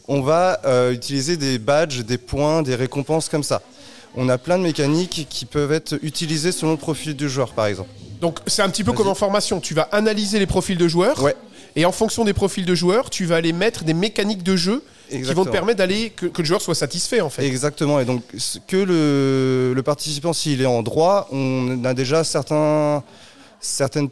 on 0.08 0.22
va 0.22 0.60
euh, 0.66 0.92
utiliser 0.92 1.38
des 1.38 1.60
badges, 1.60 2.00
des 2.04 2.18
points, 2.18 2.64
des 2.64 2.74
récompenses 2.74 3.30
comme 3.30 3.44
ça. 3.44 3.62
On 4.16 4.28
a 4.30 4.40
plein 4.40 4.58
de 4.58 4.64
mécaniques 4.64 5.28
qui 5.30 5.46
peuvent 5.46 5.72
être 5.72 6.00
utilisées 6.02 6.52
selon 6.52 6.72
le 6.72 6.78
profil 6.80 7.16
du 7.16 7.30
joueur, 7.30 7.52
par 7.54 7.68
exemple. 7.68 7.90
Donc, 8.20 8.40
c'est 8.48 8.64
un 8.64 8.70
petit 8.70 8.84
peu 8.84 8.92
comme 8.94 9.08
en 9.08 9.14
formation. 9.16 9.62
Tu 9.62 9.76
vas 9.76 9.84
analyser 9.92 10.40
les 10.40 10.48
profils 10.48 10.78
de 10.78 10.88
joueurs. 10.88 11.22
Ouais. 11.22 11.36
Et 11.76 11.86
en 11.86 11.92
fonction 11.92 12.26
des 12.26 12.34
profils 12.34 12.66
de 12.66 12.76
joueurs, 12.76 13.10
tu 13.10 13.26
vas 13.26 13.36
aller 13.38 13.54
mettre 13.54 13.84
des 13.84 13.94
mécaniques 13.94 14.44
de 14.44 14.56
jeu 14.56 14.84
qui 15.10 15.22
vont 15.34 15.44
te 15.46 15.50
permettre 15.50 15.78
d'aller 15.80 16.10
que, 16.12 16.26
que 16.28 16.42
le 16.42 16.46
joueur 16.48 16.62
soit 16.62 16.76
satisfait, 16.76 17.22
en 17.22 17.30
fait. 17.30 17.46
Exactement. 17.46 18.00
Et 18.00 18.06
donc, 18.06 18.24
ce- 18.38 18.60
que 18.60 18.78
le, 18.78 19.74
le 19.76 19.84
participant, 19.84 20.34
s'il 20.34 20.62
est 20.62 20.66
en 20.68 20.84
droit, 20.84 21.28
on 21.32 21.84
a 21.86 21.94
déjà 21.94 22.24
certains, 22.24 23.04
certaines 23.60 24.10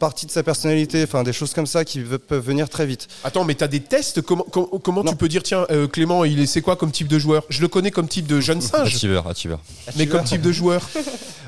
parties 0.00 0.26
de 0.26 0.30
sa 0.32 0.42
personnalité, 0.42 1.04
enfin 1.04 1.22
des 1.22 1.32
choses 1.32 1.54
comme 1.54 1.66
ça 1.66 1.84
qui 1.84 2.00
ve- 2.00 2.18
peuvent 2.18 2.44
venir 2.44 2.68
très 2.68 2.84
vite. 2.84 3.06
Attends, 3.22 3.44
mais 3.44 3.54
t'as 3.54 3.68
des 3.68 3.80
tests? 3.80 4.20
Comment, 4.22 4.44
com- 4.50 4.66
comment 4.82 5.04
tu 5.04 5.14
peux 5.14 5.28
dire, 5.28 5.42
tiens, 5.44 5.66
euh, 5.70 5.86
Clément, 5.86 6.24
il 6.24 6.40
est 6.40 6.46
c'est 6.46 6.62
quoi 6.62 6.74
comme 6.76 6.90
type 6.90 7.06
de 7.08 7.18
joueur? 7.18 7.44
Je 7.48 7.60
le 7.60 7.68
connais 7.68 7.90
comme 7.92 8.08
type 8.08 8.26
de 8.26 8.40
jeune 8.40 8.60
singe, 8.60 8.88
Achiever, 8.94 9.20
achiever. 9.28 9.56
mais 9.96 10.06
comme 10.06 10.24
type 10.24 10.42
de 10.42 10.52
joueur. 10.52 10.88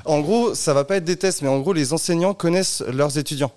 En 0.09 0.21
gros, 0.21 0.55
ça 0.55 0.73
va 0.73 0.85
pas 0.85 0.99
être 0.99 1.05
des 1.05 1.17
tests, 1.17 1.43
mais 1.43 1.49
en 1.49 1.59
gros, 1.59 1.73
les 1.73 1.93
enseignants 1.93 2.33
connaissent 2.33 2.81
leurs 2.93 3.19
étudiants. 3.19 3.51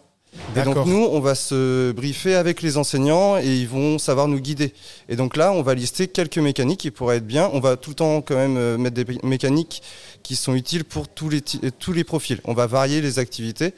Et 0.56 0.62
donc 0.62 0.86
nous, 0.86 1.08
on 1.12 1.20
va 1.20 1.36
se 1.36 1.92
briefer 1.92 2.36
avec 2.36 2.62
les 2.62 2.78
enseignants 2.78 3.38
et 3.38 3.48
ils 3.48 3.68
vont 3.68 3.98
savoir 4.00 4.28
nous 4.28 4.40
guider. 4.40 4.74
Et 5.08 5.16
donc 5.16 5.38
là, 5.38 5.52
on 5.52 5.62
va 5.62 5.74
lister 5.74 6.08
quelques 6.08 6.38
mécaniques 6.38 6.80
qui 6.80 6.92
pourraient 6.92 7.18
être 7.18 7.28
bien. 7.28 7.50
On 7.54 7.60
va 7.60 7.78
tout 7.78 7.92
le 7.92 7.96
temps 7.96 8.22
quand 8.22 8.36
même 8.36 8.58
euh, 8.58 8.78
mettre 8.78 8.96
des 8.96 9.06
mé- 9.06 9.26
mécaniques 9.26 9.84
qui 10.24 10.36
sont 10.36 10.56
utiles 10.56 10.86
pour 10.86 11.08
tous 11.08 11.30
les, 11.30 11.42
ti- 11.42 11.60
tous 11.78 11.94
les 11.94 12.04
profils. 12.04 12.42
On 12.46 12.54
va 12.54 12.68
varier 12.68 13.02
les 13.02 13.20
activités, 13.20 13.74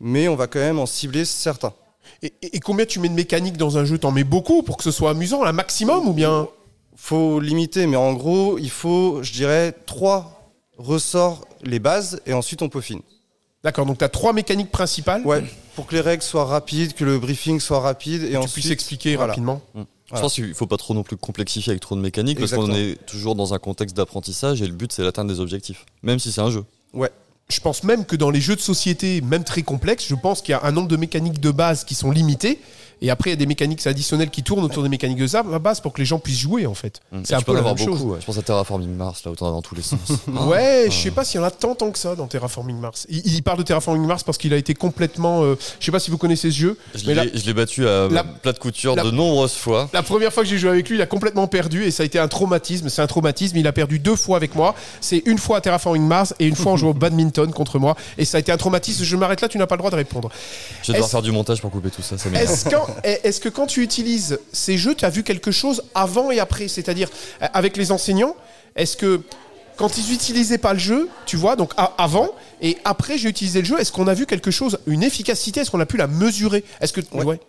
mais 0.00 0.28
on 0.28 0.36
va 0.36 0.46
quand 0.46 0.60
même 0.60 0.78
en 0.78 0.86
cibler 0.86 1.24
certains. 1.24 1.72
Et, 2.22 2.60
combien 2.60 2.86
tu 2.86 3.00
mets 3.00 3.08
de 3.08 3.14
mécanique 3.14 3.56
dans 3.56 3.78
un 3.78 3.84
jeu? 3.84 3.98
T'en 3.98 4.12
mets 4.12 4.24
beaucoup 4.24 4.62
pour 4.62 4.76
que 4.76 4.84
ce 4.84 4.90
soit 4.90 5.10
amusant, 5.10 5.44
un 5.44 5.52
maximum 5.52 6.06
ou 6.06 6.12
bien? 6.12 6.48
Faut 6.96 7.40
limiter, 7.40 7.86
mais 7.86 7.96
en 7.96 8.12
gros, 8.12 8.58
il 8.58 8.70
faut, 8.70 9.22
je 9.22 9.32
dirais, 9.32 9.74
trois 9.86 10.52
ressorts 10.78 11.46
les 11.62 11.78
bases 11.78 12.20
et 12.26 12.32
ensuite 12.32 12.62
on 12.62 12.68
peaufine. 12.68 13.00
D'accord, 13.64 13.86
donc 13.86 13.98
t'as 13.98 14.08
trois 14.08 14.32
mécaniques 14.32 14.70
principales? 14.70 15.22
Ouais, 15.24 15.42
pour 15.74 15.86
que 15.86 15.94
les 15.94 16.00
règles 16.00 16.22
soient 16.22 16.44
rapides, 16.44 16.94
que 16.94 17.04
le 17.04 17.18
briefing 17.18 17.60
soit 17.60 17.80
rapide 17.80 18.22
et 18.24 18.30
tu 18.30 18.36
ensuite 18.36 18.52
puisses 18.54 18.70
expliquer 18.70 19.16
voilà. 19.16 19.32
rapidement. 19.32 19.62
Je 19.74 19.80
Voilà. 20.10 20.22
pense 20.22 20.34
qu'il 20.34 20.52
faut 20.54 20.66
pas 20.66 20.76
trop 20.76 20.92
non 20.92 21.02
plus 21.02 21.16
complexifier 21.16 21.70
avec 21.70 21.80
trop 21.80 21.94
de 21.96 22.00
mécanique 22.00 22.38
parce 22.38 22.52
qu'on 22.52 22.66
Exactement. 22.66 22.92
est 22.92 23.06
toujours 23.06 23.34
dans 23.34 23.54
un 23.54 23.58
contexte 23.58 23.96
d'apprentissage 23.96 24.60
et 24.60 24.66
le 24.66 24.72
but 24.74 24.92
c'est 24.92 25.02
d'atteindre 25.02 25.32
des 25.32 25.40
objectifs, 25.40 25.86
même 26.02 26.18
si 26.18 26.30
c'est 26.32 26.40
un 26.42 26.50
jeu. 26.50 26.64
Je 27.48 27.60
pense 27.60 27.82
même 27.82 28.06
que 28.06 28.16
dans 28.16 28.30
les 28.30 28.40
jeux 28.40 28.56
de 28.56 28.60
société, 28.60 29.20
même 29.20 29.44
très 29.44 29.62
complexes, 29.62 30.06
je 30.08 30.14
pense 30.14 30.40
qu'il 30.40 30.52
y 30.52 30.54
a 30.54 30.64
un 30.64 30.72
nombre 30.72 30.88
de 30.88 30.96
mécaniques 30.96 31.40
de 31.40 31.50
base 31.50 31.84
qui 31.84 31.94
sont 31.94 32.10
limitées 32.10 32.58
Et 33.02 33.10
après, 33.10 33.30
il 33.30 33.32
y 33.32 33.34
a 33.34 33.36
des 33.36 33.46
mécaniques 33.46 33.86
additionnelles 33.86 34.30
qui 34.30 34.42
tournent 34.42 34.64
autour 34.64 34.82
des 34.82 34.88
mécaniques 34.88 35.18
de 35.18 35.26
ça, 35.26 35.40
à 35.52 35.58
base 35.58 35.80
pour 35.80 35.92
que 35.92 35.98
les 35.98 36.04
gens 36.06 36.18
puissent 36.18 36.38
jouer 36.38 36.66
en 36.66 36.74
fait. 36.74 37.00
Mm. 37.12 37.20
C'est 37.24 37.34
un 37.34 37.42
peu 37.42 37.54
la 37.54 37.60
même 37.62 37.76
chose. 37.76 38.00
ouais. 38.02 38.18
Je 38.20 38.24
pense 38.26 38.38
à 38.38 38.42
Terraforming 38.42 38.94
Mars, 38.96 39.22
là, 39.24 39.30
autant 39.32 39.50
dans 39.50 39.60
tous 39.60 39.74
les 39.74 39.82
sens. 39.82 39.98
Ouais, 40.46 40.86
je 40.88 40.94
sais 40.96 41.10
pas 41.10 41.24
s'il 41.24 41.40
y 41.40 41.42
en 41.42 41.46
a 41.46 41.50
tant, 41.50 41.74
tant 41.74 41.90
que 41.90 41.98
ça 41.98 42.14
dans 42.14 42.26
Terraforming 42.26 42.78
Mars. 42.78 43.06
Il, 43.10 43.26
il 43.26 43.42
parle 43.42 43.58
de 43.58 43.62
Terraforming 43.64 44.06
Mars 44.06 44.22
parce 44.22 44.38
qu'il 44.38 44.52
a 44.54 44.56
été 44.56 44.74
complètement. 44.74 45.42
euh, 45.42 45.56
je 45.80 45.84
sais 45.84 45.92
pas 45.92 45.98
si 45.98 46.10
vous 46.10 46.18
connaissez 46.18 46.50
ce 46.50 46.56
jeu. 46.56 46.78
Je 46.94 47.04
l'ai 47.46 47.54
battu 47.54 47.86
à 47.86 48.08
la- 48.08 48.24
plat 48.24 48.52
de 48.52 48.58
couture 48.58 48.94
la- 48.96 49.02
de 49.02 49.10
nombreuses 49.10 49.54
fois. 49.54 49.88
la 49.92 50.02
première 50.02 50.32
fois 50.32 50.42
que 50.44 50.48
j'ai 50.48 50.58
joué 50.58 50.70
avec 50.70 50.88
lui, 50.88 50.96
il 50.96 51.02
a 51.02 51.06
complètement 51.06 51.46
perdu 51.48 51.84
et 51.84 51.90
ça 51.90 52.02
a 52.04 52.06
été 52.06 52.18
un 52.18 52.28
traumatisme. 52.28 52.88
C'est 52.88 53.02
un 53.02 53.06
traumatisme. 53.06 53.56
Il 53.56 53.66
a 53.66 53.72
perdu 53.72 53.98
deux 53.98 54.16
fois 54.16 54.36
avec 54.36 54.54
moi. 54.54 54.74
C'est 55.00 55.22
une 55.26 55.38
fois 55.38 55.58
à 55.58 55.60
Terraforming 55.60 56.06
Mars 56.06 56.34
et 56.38 56.46
une 56.46 56.56
fois 56.56 56.72
en 56.72 56.76
jouant 56.76 56.90
au 56.90 56.94
badminton 56.94 57.50
contre 57.52 57.78
moi. 57.78 57.96
Et 58.18 58.24
ça 58.24 58.36
a 58.36 58.40
été 58.40 58.52
un 58.52 58.56
traumatisme. 58.56 59.02
Je 59.04 59.16
m'arrête 59.16 59.40
là, 59.40 59.48
tu 59.48 59.58
n'as 59.58 59.66
pas 59.66 59.74
le 59.74 59.80
droit 59.80 59.90
de 59.90 59.96
répondre. 59.96 60.30
Je 60.82 60.92
vais 60.92 60.98
devoir 60.98 61.10
faire 61.10 61.22
du 61.22 61.32
montage 61.32 61.60
pour 61.60 61.70
couper 61.70 61.90
tout 61.90 62.02
ça. 62.02 62.16
ça. 62.18 62.28
Est-ce 63.02 63.20
qu'en- 63.22 63.28
est-ce 63.28 63.40
que 63.40 63.48
quand 63.48 63.66
tu 63.66 63.82
utilises 63.82 64.38
ces 64.52 64.76
jeux, 64.78 64.94
tu 64.94 65.04
as 65.04 65.10
vu 65.10 65.22
quelque 65.22 65.50
chose 65.50 65.82
avant 65.94 66.30
et 66.30 66.38
après? 66.40 66.68
C'est-à-dire, 66.68 67.08
euh, 67.42 67.46
avec 67.52 67.76
les 67.76 67.92
enseignants, 67.92 68.36
est-ce 68.76 68.96
que 68.96 69.20
quand 69.76 69.96
ils 69.98 70.10
n'utilisaient 70.10 70.58
pas 70.58 70.72
le 70.74 70.78
jeu, 70.78 71.08
tu 71.26 71.36
vois, 71.36 71.56
donc 71.56 71.72
avant 71.98 72.30
et 72.60 72.76
après 72.84 73.18
j'ai 73.18 73.28
utilisé 73.28 73.60
le 73.60 73.66
jeu, 73.66 73.80
est-ce 73.80 73.90
qu'on 73.90 74.06
a 74.06 74.14
vu 74.14 74.26
quelque 74.26 74.50
chose, 74.50 74.78
une 74.86 75.02
efficacité? 75.02 75.60
Est-ce 75.60 75.70
qu'on 75.70 75.80
a 75.80 75.86
pu 75.86 75.96
la 75.96 76.06
mesurer? 76.06 76.62
Est-ce 76.80 76.92
que, 76.92 77.00
Ouais. 77.12 77.24
ouais. 77.24 77.40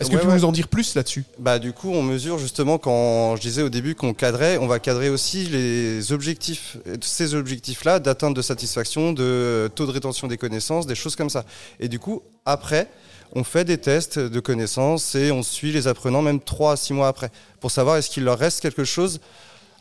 Est-ce 0.00 0.10
que 0.10 0.14
Ouais, 0.16 0.20
tu 0.20 0.26
peux 0.26 0.32
ouais. 0.32 0.38
nous 0.38 0.44
en 0.44 0.50
dire 0.52 0.66
plus 0.66 0.96
là-dessus? 0.96 1.22
Bah 1.38 1.60
du 1.60 1.72
coup 1.72 1.88
on 1.90 2.02
mesure 2.02 2.38
justement 2.38 2.78
quand 2.78 3.36
je 3.36 3.40
disais 3.40 3.62
au 3.62 3.68
début 3.68 3.94
qu'on 3.94 4.12
cadrait, 4.12 4.58
on 4.58 4.66
va 4.66 4.80
cadrer 4.80 5.08
aussi 5.08 5.44
les 5.46 6.10
objectifs, 6.12 6.76
ces 7.00 7.34
objectifs-là 7.34 8.00
d'atteinte 8.00 8.34
de 8.34 8.42
satisfaction, 8.42 9.12
de 9.12 9.70
taux 9.74 9.86
de 9.86 9.92
rétention 9.92 10.26
des 10.26 10.36
connaissances, 10.36 10.86
des 10.88 10.96
choses 10.96 11.14
comme 11.14 11.30
ça. 11.30 11.44
Et 11.78 11.86
du 11.88 12.00
coup 12.00 12.22
après 12.44 12.88
on 13.36 13.42
fait 13.42 13.64
des 13.64 13.78
tests 13.78 14.18
de 14.18 14.40
connaissances 14.40 15.14
et 15.16 15.32
on 15.32 15.42
suit 15.42 15.72
les 15.72 15.88
apprenants 15.88 16.22
même 16.22 16.40
3 16.40 16.72
à 16.72 16.76
6 16.76 16.92
mois 16.92 17.08
après 17.08 17.30
pour 17.60 17.70
savoir 17.70 17.96
est-ce 17.96 18.08
qu'il 18.10 18.24
leur 18.24 18.38
reste 18.38 18.60
quelque 18.60 18.84
chose 18.84 19.20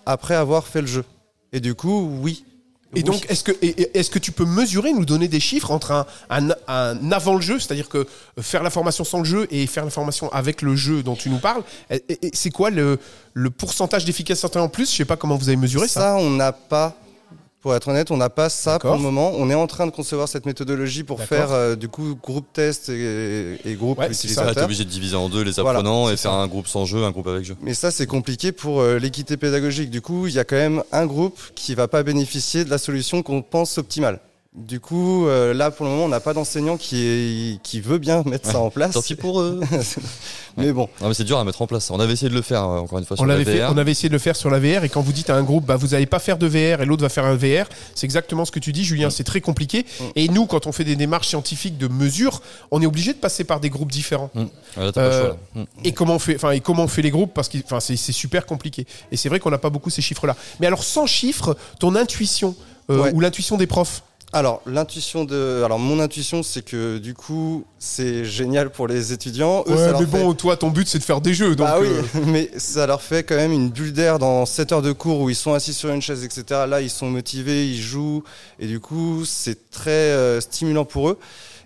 après 0.06 0.36
avoir 0.36 0.66
fait 0.68 0.82
le 0.82 0.88
jeu. 0.88 1.06
Et 1.52 1.60
du 1.60 1.76
coup 1.76 2.10
oui. 2.22 2.46
Et 2.96 2.98
Oui. 2.98 3.04
donc, 3.06 3.26
est-ce 3.32 3.44
que, 4.12 4.20
tu 4.20 4.32
peux 4.32 4.46
mesurer, 4.46 4.94
nous 4.94 5.04
donner 5.06 5.28
des 5.28 5.40
chiffres 5.40 5.72
entre 5.72 5.92
un, 5.92 6.06
un- 6.30 6.54
un 6.68 7.12
avant 7.12 7.34
le 7.34 7.42
jeu, 7.42 7.58
c'est-à-dire 7.60 7.90
que 7.90 8.06
faire 8.40 8.62
la 8.62 8.70
formation 8.70 9.04
sans 9.04 9.18
le 9.20 9.26
jeu 9.26 9.48
et 9.50 9.66
faire 9.66 9.84
la 9.84 9.90
formation 9.90 10.32
avec 10.32 10.62
le 10.62 10.76
jeu 10.76 11.02
dont 11.02 11.16
tu 11.16 11.32
nous 11.32 11.40
parles, 11.40 11.64
c'est 12.34 12.52
quoi 12.52 12.70
le, 12.70 13.00
le 13.34 13.50
pourcentage 13.50 14.06
d'efficacité 14.06 14.60
en 14.60 14.70
plus? 14.70 14.92
Je 14.92 14.96
sais 14.98 15.06
pas 15.06 15.16
comment 15.18 15.36
vous 15.38 15.50
avez 15.50 15.56
mesuré 15.58 15.88
ça. 15.88 16.02
Ça, 16.02 16.16
on 16.18 16.30
n'a 16.30 16.52
pas, 16.52 16.96
pour 17.64 17.74
être 17.74 17.88
honnête, 17.88 18.12
on 18.12 18.18
n'a 18.18 18.30
pas 18.30 18.50
ça 18.50 18.78
pour 18.78 18.92
le 18.92 19.00
moment. 19.00 19.32
On 19.36 19.50
est 19.50 19.56
en 19.56 19.68
train 19.68 19.86
de 19.88 19.92
concevoir 19.92 20.28
cette 20.28 20.46
méthodologie 20.46 21.04
pour 21.04 21.22
faire 21.24 21.52
euh, 21.54 21.76
du 21.76 21.88
coup 21.88 22.14
groupe 22.22 22.46
test 22.54 22.90
et, 22.90 23.58
et 23.66 23.74
groupe 23.76 23.98
Ouais, 24.00 24.12
c'est 24.14 24.28
ça. 24.28 24.42
Ah, 24.42 24.44
T'es 24.44 24.50
utilisateur. 24.52 24.64
obligé 24.66 24.84
de 24.86 24.90
diviser 24.90 25.16
en 25.16 25.30
deux 25.30 25.42
les 25.44 25.54
Voilà, 25.54 25.80
apprenants 25.80 26.10
et 26.10 26.18
c'est 26.18 26.24
faire 26.24 26.32
ça. 26.34 26.38
un 26.38 26.48
groupe 26.48 26.68
sans 26.68 26.86
jeu, 26.86 27.04
un 27.06 27.12
groupe 27.12 27.28
avec 27.28 27.46
jeu. 27.46 27.56
Mais 27.62 27.74
ça, 27.74 27.90
c'est 27.90 28.06
compliqué 28.06 28.52
pour 28.52 28.82
euh, 28.82 29.00
l'équité 29.00 29.38
pédagogique. 29.38 29.90
Du 29.90 30.02
coup, 30.02 30.28
il 30.28 30.34
y 30.34 30.40
a 30.40 30.44
quand 30.44 30.58
même 30.58 30.84
un 30.92 31.06
groupe 31.06 31.40
qui 31.56 31.74
va 31.74 31.88
pas 31.88 32.04
bénéficier 32.04 32.66
de 32.66 32.70
la 32.70 32.78
solution 32.78 33.24
qu'on 33.24 33.42
pense 33.42 33.78
optimale. 33.78 34.20
Du 34.56 34.80
coup, 34.80 35.26
euh, 35.28 35.52
là, 35.52 35.72
pour 35.72 35.84
le 35.88 35.92
moment, 35.92 36.06
on 36.06 36.10
n'a 36.10 36.20
pas 36.20 36.36
d'enseignant 36.36 36.78
qui, 36.78 37.04
est, 37.08 37.62
qui 37.64 37.82
veut 37.82 37.98
bien 37.98 38.22
mettre 38.28 38.48
ça 38.52 38.60
en 38.60 38.70
place. 38.70 38.94
Tant 38.94 39.02
pis 39.02 39.16
pour 39.16 39.42
eux. 39.42 39.60
Mais 40.58 40.72
bon, 40.72 40.88
Non, 41.02 41.08
mais 41.08 41.16
c'est 41.16 41.24
dur 41.24 41.40
à 41.40 41.44
mettre 41.44 41.64
en 41.64 41.66
place. 41.66 41.90
On 41.90 42.00
avait 42.00 42.14
essayé 42.14 42.30
de 42.30 42.36
le 42.36 42.44
faire, 42.44 42.62
euh, 42.64 42.78
encore 42.78 43.00
une 43.00 43.06
fois, 43.06 43.18
sur 43.18 43.24
On 43.24 43.28
la 43.28 43.34
avait, 43.34 43.44
fait, 43.46 43.58
VR. 43.62 43.72
on 43.74 43.78
avait 43.80 43.90
essayé 43.90 44.08
de 44.10 44.14
le 44.14 44.20
faire 44.20 44.36
sur 44.36 44.52
la 44.52 44.60
VR 44.60 44.84
et 44.84 44.90
quand 44.90 45.02
vous 45.02 45.12
dites 45.12 45.32
à 45.32 45.36
un 45.36 45.42
groupe 45.42 45.66
bah, 45.66 45.76
vous 45.78 45.88
n'allez 45.88 46.06
pas 46.06 46.20
faire 46.20 46.38
de 46.38 46.46
VR 46.46 46.84
et 46.84 46.86
l'autre 46.86 47.02
va 47.02 47.10
faire 47.10 47.26
un 47.26 47.34
VR, 47.36 47.66
c'est 47.96 48.06
exactement 48.06 48.46
ce 48.46 48.52
que 48.52 48.60
tu 48.60 48.72
dis 48.72 48.84
Julien, 48.84 49.10
c'est 49.10 49.24
très 49.24 49.42
compliqué. 49.42 49.84
Mm. 50.00 50.04
Et 50.16 50.28
nous 50.30 50.46
quand 50.46 50.68
on 50.68 50.72
fait 50.72 50.84
des 50.84 50.96
démarches 50.96 51.30
scientifiques 51.30 51.80
de 51.80 51.88
mesure, 51.88 52.44
on 52.70 52.80
est 52.84 52.86
obligé 52.86 53.14
de 53.14 53.18
passer 53.18 53.44
par 53.46 53.60
des 53.60 53.72
groupes 53.72 53.92
différents. 53.92 54.30
Ouais, 54.36 54.46
là, 54.78 54.92
t'as 54.92 55.02
pas 55.02 55.02
le 55.02 55.14
Euh, 55.16 55.22
choix, 55.30 55.38
là. 55.56 55.64
Et 55.84 55.92
comment 55.94 56.14
on 56.14 56.20
fait, 56.20 56.36
enfin, 56.36 56.52
et 56.52 56.60
comment 56.60 56.84
on 56.84 56.88
fait 56.88 57.02
les 57.02 57.10
groupes 57.10 57.34
parce 57.34 57.50
que, 57.50 57.58
enfin, 57.66 57.80
c'est 57.80 57.96
c'est 57.96 58.12
super 58.12 58.46
compliqué. 58.46 58.86
Et 59.12 59.18
c'est 59.18 59.30
vrai 59.30 59.40
qu'on 59.40 59.50
n'a 59.50 59.58
pas 59.58 59.72
beaucoup 59.72 59.90
ces 59.90 60.04
chiffres-là. 60.04 60.36
Mais 60.60 60.68
alors 60.68 60.84
sans 60.84 61.08
chiffres, 61.08 61.58
ton 61.80 61.96
intuition 61.96 62.56
euh, 62.92 63.00
Ouais. 63.02 63.12
ou 63.16 63.22
l'intuition 63.22 63.58
des 63.58 63.66
profs. 63.66 64.04
Alors 64.34 64.62
l'intuition 64.66 65.24
de, 65.26 65.62
alors 65.64 65.80
mon 65.80 66.00
intuition, 66.00 66.44
c'est 66.44 66.64
que 66.64 66.98
du 66.98 67.14
coup, 67.14 67.64
c'est 67.80 68.26
génial 68.26 68.70
pour 68.72 68.88
les 68.88 69.14
étudiants. 69.14 69.64
Eux, 69.68 69.76
ça 69.78 69.84
Ouais, 69.86 69.92
leur 69.92 70.00
mais 70.02 70.06
fait- 70.08 70.24
bon, 70.24 70.34
toi, 70.34 70.58
ton 70.58 70.70
but 70.70 70.88
c'est 70.88 71.00
de 71.00 71.04
faire 71.04 71.22
des 71.22 71.34
jeux, 71.34 71.56
donc. 71.56 71.68
bah 71.68 71.78
oui, 71.80 71.88
euh, 71.88 72.20
mais 72.28 72.50
ça 72.58 72.86
leur 72.88 73.02
fait 73.02 73.24
quand 73.24 73.36
même 73.36 73.52
une 73.52 73.70
bulle 73.70 73.94
d'air 73.94 74.20
dans 74.20 74.46
7 74.46 74.72
heures 74.72 74.82
de 74.82 74.92
cours 74.92 75.20
où 75.22 75.30
ils 75.30 75.36
sont 75.36 75.54
assis 75.54 75.74
sur 75.74 75.90
une 75.92 76.02
chaise, 76.02 76.24
etc. 76.26 76.62
Là, 76.68 76.82
ils 76.82 76.90
sont 76.90 77.10
motivés, 77.10 77.68
ils 77.68 77.80
jouent, 77.82 78.24
et 78.60 78.68
du 78.68 78.80
coup, 78.80 79.24
c'est 79.26 79.70
très 79.72 79.92
euh, 79.92 80.42
stimulant 80.42 80.86
pour 80.86 81.10
eux. 81.10 81.20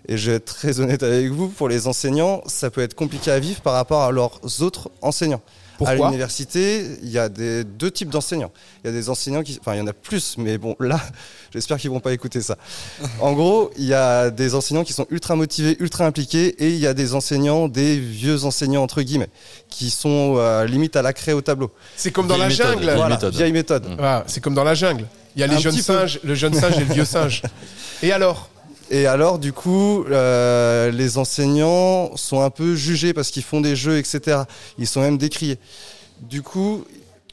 Et 0.06 0.16
je 0.16 0.30
vais 0.30 0.36
être 0.36 0.44
très 0.46 0.80
honnête 0.80 1.02
avec 1.02 1.30
vous, 1.30 1.48
pour 1.48 1.68
les 1.68 1.86
enseignants, 1.86 2.42
ça 2.46 2.70
peut 2.70 2.80
être 2.82 2.94
compliqué 2.94 3.30
à 3.30 3.38
vivre 3.40 3.60
par 3.60 3.74
rapport 3.74 4.02
à 4.02 4.12
leurs 4.12 4.40
autres 4.60 4.90
enseignants. 5.02 5.42
À 5.86 5.94
l'université, 5.94 6.84
il 7.02 7.10
y 7.10 7.18
a 7.18 7.28
des, 7.28 7.64
deux 7.64 7.90
types 7.90 8.10
d'enseignants. 8.10 8.50
Il 8.82 8.88
y 8.88 8.90
a 8.90 8.92
des 8.92 9.08
enseignants 9.08 9.42
qui. 9.42 9.58
Enfin, 9.60 9.74
il 9.74 9.78
y 9.78 9.80
en 9.80 9.86
a 9.86 9.92
plus, 9.92 10.36
mais 10.38 10.58
bon, 10.58 10.74
là, 10.80 11.00
j'espère 11.52 11.78
qu'ils 11.78 11.90
vont 11.90 12.00
pas 12.00 12.12
écouter 12.12 12.40
ça. 12.40 12.56
En 13.20 13.32
gros, 13.32 13.70
il 13.76 13.84
y 13.84 13.94
a 13.94 14.30
des 14.30 14.54
enseignants 14.54 14.84
qui 14.84 14.92
sont 14.92 15.06
ultra 15.10 15.34
motivés, 15.36 15.76
ultra 15.80 16.06
impliqués, 16.06 16.48
et 16.58 16.68
il 16.68 16.78
y 16.78 16.86
a 16.86 16.94
des 16.94 17.14
enseignants, 17.14 17.68
des 17.68 17.98
vieux 17.98 18.44
enseignants, 18.44 18.82
entre 18.82 19.02
guillemets, 19.02 19.30
qui 19.68 19.90
sont 19.90 20.34
euh, 20.38 20.64
limite 20.66 20.96
à 20.96 21.02
la 21.02 21.12
craie 21.12 21.32
au 21.32 21.40
tableau. 21.40 21.70
C'est 21.96 22.10
comme 22.12 22.26
dans 22.26 22.36
la 22.36 22.48
méthode, 22.48 22.66
jungle. 22.66 22.82
vieille 22.82 22.96
Voilà, 22.96 23.14
méthode. 23.16 23.34
vieille 23.34 23.52
méthode. 23.52 23.86
Ah, 24.00 24.24
c'est 24.26 24.40
comme 24.40 24.54
dans 24.54 24.64
la 24.64 24.74
jungle. 24.74 25.04
Il 25.36 25.40
y 25.40 25.44
a 25.44 25.46
les 25.46 25.56
Un 25.56 25.58
jeunes 25.60 25.76
peu. 25.76 25.82
singes, 25.82 26.20
le 26.24 26.34
jeune 26.34 26.54
singe 26.60 26.76
et 26.78 26.84
le 26.84 26.92
vieux 26.94 27.04
singe. 27.04 27.42
Et 28.02 28.12
alors? 28.12 28.48
Et 28.90 29.06
alors, 29.06 29.38
du 29.38 29.52
coup, 29.52 30.04
euh, 30.04 30.90
les 30.90 31.18
enseignants 31.18 32.16
sont 32.16 32.40
un 32.40 32.50
peu 32.50 32.74
jugés 32.74 33.12
parce 33.12 33.30
qu'ils 33.30 33.42
font 33.42 33.60
des 33.60 33.76
jeux, 33.76 33.98
etc. 33.98 34.42
Ils 34.78 34.86
sont 34.86 35.00
même 35.00 35.18
décriés. 35.18 35.58
Du 36.22 36.42
coup, 36.42 36.84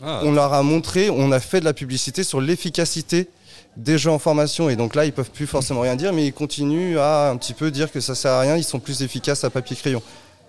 Ah, 0.02 0.22
on 0.24 0.34
leur 0.34 0.54
a 0.54 0.62
montré, 0.64 1.10
on 1.10 1.32
a 1.32 1.40
fait 1.40 1.62
de 1.62 1.66
la 1.66 1.74
publicité 1.74 2.24
sur 2.24 2.42
l'efficacité 2.42 3.30
des 3.78 3.98
jeux 3.98 4.12
en 4.12 4.20
formation. 4.20 4.70
Et 4.70 4.76
donc 4.76 4.96
là, 4.96 5.06
ils 5.06 5.14
peuvent 5.14 5.32
plus 5.32 5.48
forcément 5.48 5.82
rien 5.82 5.96
dire, 5.96 6.12
mais 6.12 6.26
ils 6.28 6.34
continuent 6.34 6.98
à 6.98 7.30
un 7.30 7.38
petit 7.38 7.54
peu 7.54 7.72
dire 7.72 7.92
que 7.92 8.02
ça 8.02 8.16
sert 8.16 8.32
à 8.32 8.42
rien. 8.42 8.58
Ils 8.58 8.64
sont 8.64 8.80
plus 8.80 9.02
efficaces 9.02 9.44
à 9.46 9.50
papier-crayon. 9.50 10.02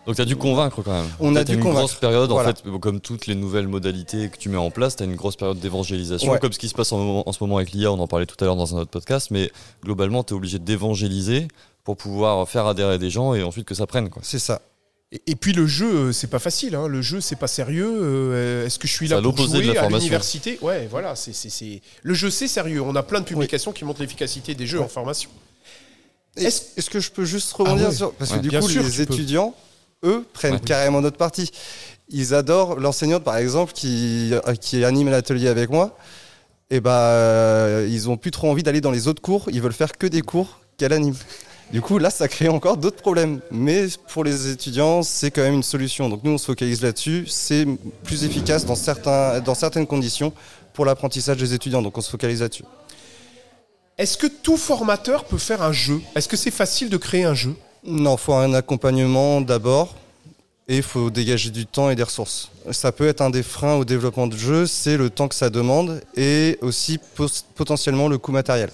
Donc 0.06 0.16
t'as 0.16 0.24
dû 0.24 0.36
convaincre 0.36 0.82
quand 0.82 0.92
même. 0.92 1.08
On 1.20 1.34
a 1.34 1.42
dû 1.44 1.54
une 1.54 1.60
convaincre. 1.60 1.80
grosse 1.80 1.94
période, 1.94 2.30
Voilà. 2.30 2.50
en 2.50 2.54
fait, 2.54 2.78
comme 2.80 3.00
toutes 3.00 3.26
les 3.26 3.34
nouvelles 3.34 3.66
modalités 3.68 4.28
que 4.28 4.36
tu 4.38 4.48
mets 4.48 4.56
en 4.56 4.70
place, 4.70 4.96
t'as 4.96 5.04
une 5.04 5.16
grosse 5.16 5.36
période 5.36 5.58
d'évangélisation, 5.58 6.32
Ouais. 6.32 6.38
comme 6.38 6.52
ce 6.52 6.58
qui 6.58 6.68
se 6.68 6.74
passe 6.74 6.92
en, 6.92 7.24
ce 7.32 7.38
moment 7.42 7.56
avec 7.56 7.72
l'IA, 7.72 7.90
on 7.92 7.98
en 7.98 8.06
parlait 8.06 8.26
tout 8.26 8.36
à 8.40 8.44
l'heure 8.44 8.56
dans 8.56 8.76
un 8.76 8.80
autre 8.80 8.90
podcast, 8.90 9.28
mais 9.32 9.50
globalement, 9.84 10.22
t'es 10.22 10.34
obligé 10.34 10.58
d'évangéliser 10.58 11.48
pour 11.84 11.96
pouvoir 11.96 12.48
faire 12.48 12.66
adhérer 12.66 12.98
des 12.98 13.10
gens 13.10 13.34
et 13.34 13.42
ensuite 13.42 13.66
que 13.66 13.74
ça 13.74 13.86
prenne. 13.86 14.08
Quoi. 14.10 14.22
C'est 14.24 14.38
ça. 14.38 14.62
Et, 15.26 15.36
puis 15.36 15.52
le 15.52 15.66
jeu, 15.68 15.86
euh, 16.08 16.12
c'est 16.12 16.26
pas 16.26 16.40
facile. 16.40 16.74
hein. 16.74 16.88
Le 16.88 17.00
jeu, 17.00 17.20
c'est 17.20 17.36
pas 17.36 17.46
sérieux. 17.46 17.88
Euh, 18.02 18.66
Est-ce 18.66 18.78
que 18.78 18.88
je 18.88 18.92
suis 18.92 19.06
là 19.06 19.16
pour 19.16 19.24
l'opposé 19.24 19.58
de 19.58 19.62
jouer 19.62 19.74
la 19.74 19.80
à 19.80 19.82
formation. 19.84 20.04
l'université? 20.06 20.58
Ouais, 20.62 20.88
voilà. 20.90 21.14
c'est 21.14 21.32
c'est- 21.32 21.48
c'est- 21.48 21.80
Le 22.02 22.12
jeu, 22.14 22.28
c'est 22.28 22.48
sérieux. 22.48 22.80
On 22.82 22.94
a 22.96 23.04
plein 23.04 23.20
de 23.20 23.24
publications 23.24 23.70
qui 23.72 23.84
montrent 23.84 24.00
l'efficacité 24.00 24.54
des 24.56 24.66
jeux 24.66 24.80
en 24.80 24.88
formation. 24.88 25.30
Est-ce- 26.36 26.76
Est-ce 26.76 26.90
que 26.90 27.00
je 27.00 27.10
peux 27.12 27.24
juste 27.24 27.52
rebondir 27.52 27.86
Ah 27.86 27.90
ouais. 27.90 27.94
sur 27.94 28.12
Parce 28.14 28.30
Ouais. 28.32 28.38
que 28.38 28.42
du 28.42 28.48
Bien 28.48 28.60
coup, 28.60 28.68
sûr, 28.68 28.82
les 28.82 28.90
tu 28.90 29.06
peux. 29.06 29.14
Eux, 30.06 30.24
prennent 30.32 30.54
Ouais. 30.54 30.60
carrément 30.60 31.00
notre 31.02 31.16
parti. 31.18 31.50
Ils 32.08 32.34
adorent 32.34 32.76
l'enseignante, 32.78 33.24
par 33.24 33.36
exemple, 33.36 33.72
qui, 33.72 34.30
euh, 34.32 34.54
qui 34.54 34.84
anime 34.84 35.10
l'atelier 35.10 35.48
avec 35.48 35.70
moi. 35.70 35.96
Et 36.70 36.80
bah, 36.80 36.98
euh, 37.10 37.86
ils 37.90 38.08
ont 38.08 38.16
plus 38.16 38.30
trop 38.30 38.48
envie 38.50 38.62
d'aller 38.62 38.80
dans 38.80 38.90
les 38.90 39.08
autres 39.08 39.22
cours. 39.22 39.46
Ils 39.52 39.60
veulent 39.60 39.72
faire 39.72 39.92
que 39.98 40.06
des 40.06 40.22
cours 40.22 40.60
qu'elle 40.78 40.92
anime. 40.92 41.14
Du 41.72 41.80
coup, 41.80 41.98
là, 41.98 42.10
ça 42.10 42.28
crée 42.28 42.48
encore 42.48 42.76
d'autres 42.76 43.02
problèmes. 43.02 43.40
Mais 43.50 43.86
pour 44.12 44.22
les 44.24 44.50
étudiants, 44.50 45.02
c'est 45.02 45.30
quand 45.32 45.42
même 45.42 45.54
une 45.54 45.62
solution. 45.64 46.08
Donc 46.08 46.20
nous, 46.22 46.32
on 46.32 46.38
se 46.38 46.46
focalise 46.46 46.82
là-dessus. 46.82 47.24
C'est 47.28 47.66
plus 48.04 48.22
efficace 48.24 48.64
dans, 48.66 48.76
certains, 48.76 49.40
dans 49.40 49.54
certaines 49.56 49.86
conditions 49.86 50.32
pour 50.74 50.84
l'apprentissage 50.84 51.38
des 51.38 51.54
étudiants. 51.54 51.82
Donc 51.82 51.98
on 51.98 52.00
se 52.00 52.10
focalise 52.10 52.40
là-dessus. 52.42 52.64
Est-ce 53.98 54.16
que 54.18 54.26
tout 54.26 54.56
formateur 54.56 55.24
peut 55.24 55.38
faire 55.38 55.62
un 55.62 55.72
jeu? 55.72 56.00
Est-ce 56.14 56.28
que 56.28 56.36
c'est 56.36 56.50
facile 56.50 56.88
de 56.90 56.96
créer 56.98 57.24
un 57.24 57.34
jeu? 57.34 57.54
Non, 57.86 58.16
faut 58.16 58.34
un 58.34 58.52
accompagnement 58.54 59.40
d'abord 59.40 59.94
et 60.66 60.78
il 60.78 60.82
faut 60.82 61.08
dégager 61.08 61.50
du 61.50 61.66
temps 61.66 61.88
et 61.88 61.94
des 61.94 62.02
ressources. 62.02 62.50
Ça 62.72 62.90
peut 62.90 63.06
être 63.06 63.20
un 63.20 63.30
des 63.30 63.44
freins 63.44 63.74
au 63.74 63.84
développement 63.84 64.26
de 64.26 64.36
jeu, 64.36 64.66
c'est 64.66 64.96
le 64.96 65.08
temps 65.08 65.28
que 65.28 65.36
ça 65.36 65.50
demande 65.50 66.00
et 66.16 66.58
aussi 66.62 66.98
potentiellement 67.54 68.08
le 68.08 68.18
coût 68.18 68.32
matériel. 68.32 68.70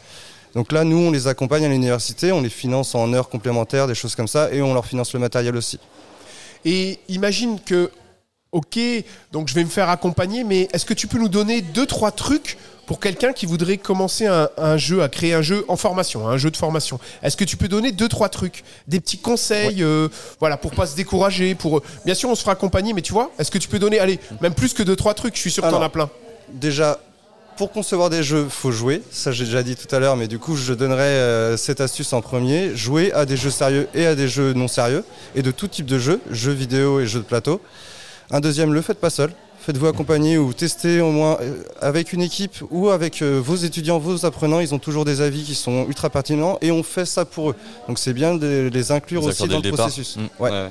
Donc 0.54 0.72
là, 0.72 0.84
nous, 0.84 0.96
on 0.96 1.10
les 1.10 1.26
accompagne 1.26 1.66
à 1.66 1.68
l'université, 1.68 2.32
on 2.32 2.40
les 2.40 2.48
finance 2.48 2.94
en 2.94 3.12
heures 3.12 3.28
complémentaires, 3.28 3.86
des 3.86 3.94
choses 3.94 4.14
comme 4.14 4.28
ça, 4.28 4.50
et 4.50 4.62
on 4.62 4.72
leur 4.72 4.86
finance 4.86 5.12
le 5.12 5.20
matériel 5.20 5.56
aussi. 5.56 5.78
Et 6.64 6.98
imagine 7.08 7.58
que, 7.60 7.90
ok, 8.50 8.78
donc 9.30 9.48
je 9.48 9.54
vais 9.54 9.64
me 9.64 9.68
faire 9.70 9.90
accompagner, 9.90 10.42
mais 10.42 10.68
est-ce 10.72 10.86
que 10.86 10.94
tu 10.94 11.06
peux 11.06 11.18
nous 11.18 11.28
donner 11.28 11.60
deux, 11.60 11.86
trois 11.86 12.12
trucs 12.12 12.56
pour 12.86 13.00
quelqu'un 13.00 13.32
qui 13.32 13.46
voudrait 13.46 13.78
commencer 13.78 14.26
un, 14.26 14.48
un 14.58 14.76
jeu, 14.76 15.02
à 15.02 15.08
créer 15.08 15.34
un 15.34 15.42
jeu 15.42 15.64
en 15.68 15.76
formation, 15.76 16.28
un 16.28 16.36
jeu 16.36 16.50
de 16.50 16.56
formation 16.56 16.98
Est-ce 17.22 17.36
que 17.36 17.44
tu 17.44 17.56
peux 17.56 17.68
donner 17.68 17.92
deux, 17.92 18.08
trois 18.08 18.28
trucs, 18.28 18.64
des 18.88 19.00
petits 19.00 19.18
conseils, 19.18 19.82
euh, 19.82 20.08
voilà, 20.40 20.56
pour 20.56 20.72
pas 20.72 20.86
se 20.86 20.96
décourager, 20.96 21.54
pour, 21.54 21.78
euh, 21.78 21.82
bien 22.04 22.14
sûr, 22.14 22.28
on 22.28 22.34
se 22.34 22.40
fera 22.40 22.52
accompagner, 22.52 22.92
mais 22.92 23.02
tu 23.02 23.12
vois, 23.12 23.30
est-ce 23.38 23.50
que 23.50 23.58
tu 23.58 23.68
peux 23.68 23.78
donner, 23.78 23.98
allez, 23.98 24.18
même 24.40 24.54
plus 24.54 24.74
que 24.74 24.82
deux, 24.82 24.96
trois 24.96 25.14
trucs, 25.14 25.36
je 25.36 25.40
suis 25.40 25.50
sûr 25.50 25.62
que 25.62 25.70
t'en 25.70 25.82
as 25.82 25.88
plein. 25.88 26.10
Déjà, 26.52 26.98
pour 27.56 27.70
concevoir 27.70 28.10
des 28.10 28.22
jeux, 28.22 28.46
faut 28.48 28.72
jouer. 28.72 29.02
Ça, 29.10 29.30
j'ai 29.30 29.44
déjà 29.44 29.62
dit 29.62 29.76
tout 29.76 29.94
à 29.94 29.98
l'heure, 29.98 30.16
mais 30.16 30.26
du 30.26 30.38
coup, 30.38 30.56
je 30.56 30.72
donnerai 30.72 31.02
euh, 31.02 31.56
cette 31.56 31.80
astuce 31.80 32.12
en 32.12 32.20
premier. 32.20 32.74
Jouer 32.74 33.12
à 33.12 33.26
des 33.26 33.36
jeux 33.36 33.50
sérieux 33.50 33.88
et 33.94 34.06
à 34.06 34.14
des 34.14 34.26
jeux 34.26 34.52
non 34.54 34.68
sérieux, 34.68 35.04
et 35.34 35.42
de 35.42 35.50
tout 35.50 35.68
type 35.68 35.86
de 35.86 35.98
jeux, 35.98 36.20
jeux 36.30 36.52
vidéo 36.52 37.00
et 37.00 37.06
jeux 37.06 37.20
de 37.20 37.24
plateau. 37.24 37.60
Un 38.30 38.40
deuxième, 38.40 38.72
le 38.72 38.82
faites 38.82 38.98
pas 38.98 39.10
seul. 39.10 39.32
Faites-vous 39.64 39.86
accompagner 39.86 40.38
ou 40.38 40.52
testez 40.52 41.00
au 41.00 41.10
moins 41.12 41.38
euh, 41.40 41.62
avec 41.80 42.12
une 42.12 42.20
équipe 42.20 42.56
ou 42.72 42.88
avec 42.88 43.22
euh, 43.22 43.40
vos 43.40 43.54
étudiants, 43.54 44.00
vos 44.00 44.26
apprenants. 44.26 44.58
Ils 44.58 44.74
ont 44.74 44.80
toujours 44.80 45.04
des 45.04 45.20
avis 45.20 45.44
qui 45.44 45.54
sont 45.54 45.86
ultra 45.86 46.10
pertinents 46.10 46.58
et 46.60 46.72
on 46.72 46.82
fait 46.82 47.06
ça 47.06 47.24
pour 47.24 47.50
eux. 47.50 47.56
Donc 47.86 48.00
c'est 48.00 48.12
bien 48.12 48.34
de 48.34 48.68
les 48.72 48.90
inclure 48.90 49.22
Vous 49.22 49.28
aussi 49.28 49.46
dans 49.46 49.56
le 49.56 49.62
départ. 49.62 49.86
processus. 49.86 50.16
Mm, 50.16 50.20
Ouais. 50.42 50.50
ouais. 50.50 50.70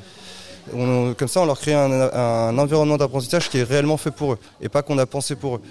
On- 0.75 1.13
comme 1.17 1.27
ça, 1.29 1.39
on 1.41 1.45
leur 1.45 1.57
crée 1.59 1.73
un, 1.73 1.89
un 1.91 2.57
environnement 2.57 2.97
d'apprentissage 2.97 3.49
qui 3.49 3.59
est 3.59 3.63
réellement 3.63 3.97
fait 3.97 4.11
pour 4.11 4.33
eux 4.33 4.39
et 4.61 4.67
pas 4.67 4.81
qu'on 4.81 4.97
a 4.97 5.05
pensé 5.05 5.35
pour 5.35 5.55
eux. 5.55 5.61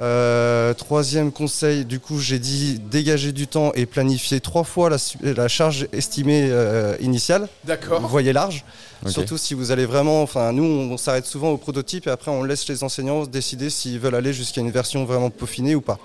Euh, 0.00 0.74
troisième 0.74 1.32
conseil, 1.32 1.84
du 1.84 1.98
coup, 1.98 2.20
j'ai 2.20 2.38
dit 2.38 2.78
dégager 2.78 3.32
du 3.32 3.48
temps 3.48 3.72
et 3.74 3.84
planifier 3.84 4.40
trois 4.40 4.62
fois 4.62 4.90
la, 5.22 5.48
charge 5.48 5.88
estimée 5.92 6.48
euh, 6.50 6.96
initiale. 7.00 7.48
D'accord. 7.64 8.00
Vous 8.00 8.08
voyez 8.08 8.32
large. 8.32 8.64
Surtout 9.06 9.38
si 9.38 9.54
vous 9.54 9.70
allez 9.70 9.86
vraiment. 9.86 10.22
Enfin, 10.22 10.52
nous, 10.52 10.64
on, 10.64 10.96
s'arrête 10.96 11.24
souvent 11.26 11.50
au 11.50 11.56
prototype 11.56 12.06
et 12.06 12.10
après, 12.10 12.30
on 12.30 12.42
laisse 12.42 12.68
les 12.68 12.82
enseignants 12.82 13.26
décider 13.26 13.70
s'ils 13.70 13.98
veulent 14.00 14.14
aller 14.16 14.32
jusqu'à 14.32 14.60
une 14.60 14.70
version 14.72 15.04
vraiment 15.04 15.30
peaufinée 15.30 15.74
ou 15.74 15.80
pas. 15.80 15.98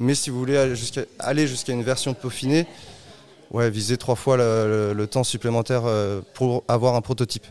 Mais 0.00 0.14
si 0.14 0.30
vous 0.30 0.38
voulez 0.38 0.56
aller 0.56 0.74
jusqu'à 0.74 1.02
aller 1.18 1.46
jusqu'à 1.46 1.72
une 1.72 1.82
version 1.82 2.14
peaufinée, 2.14 2.66
ouais, 3.50 3.68
visez 3.70 3.96
trois 3.98 4.14
fois 4.16 4.36
le, 4.36 4.66
le- 4.66 4.92
le 4.94 5.06
temps 5.06 5.22
supplémentaire 5.24 5.82
euh, 5.84 6.20
pour 6.34 6.64
avoir 6.66 6.94
un 6.96 7.00
prototype. 7.02 7.46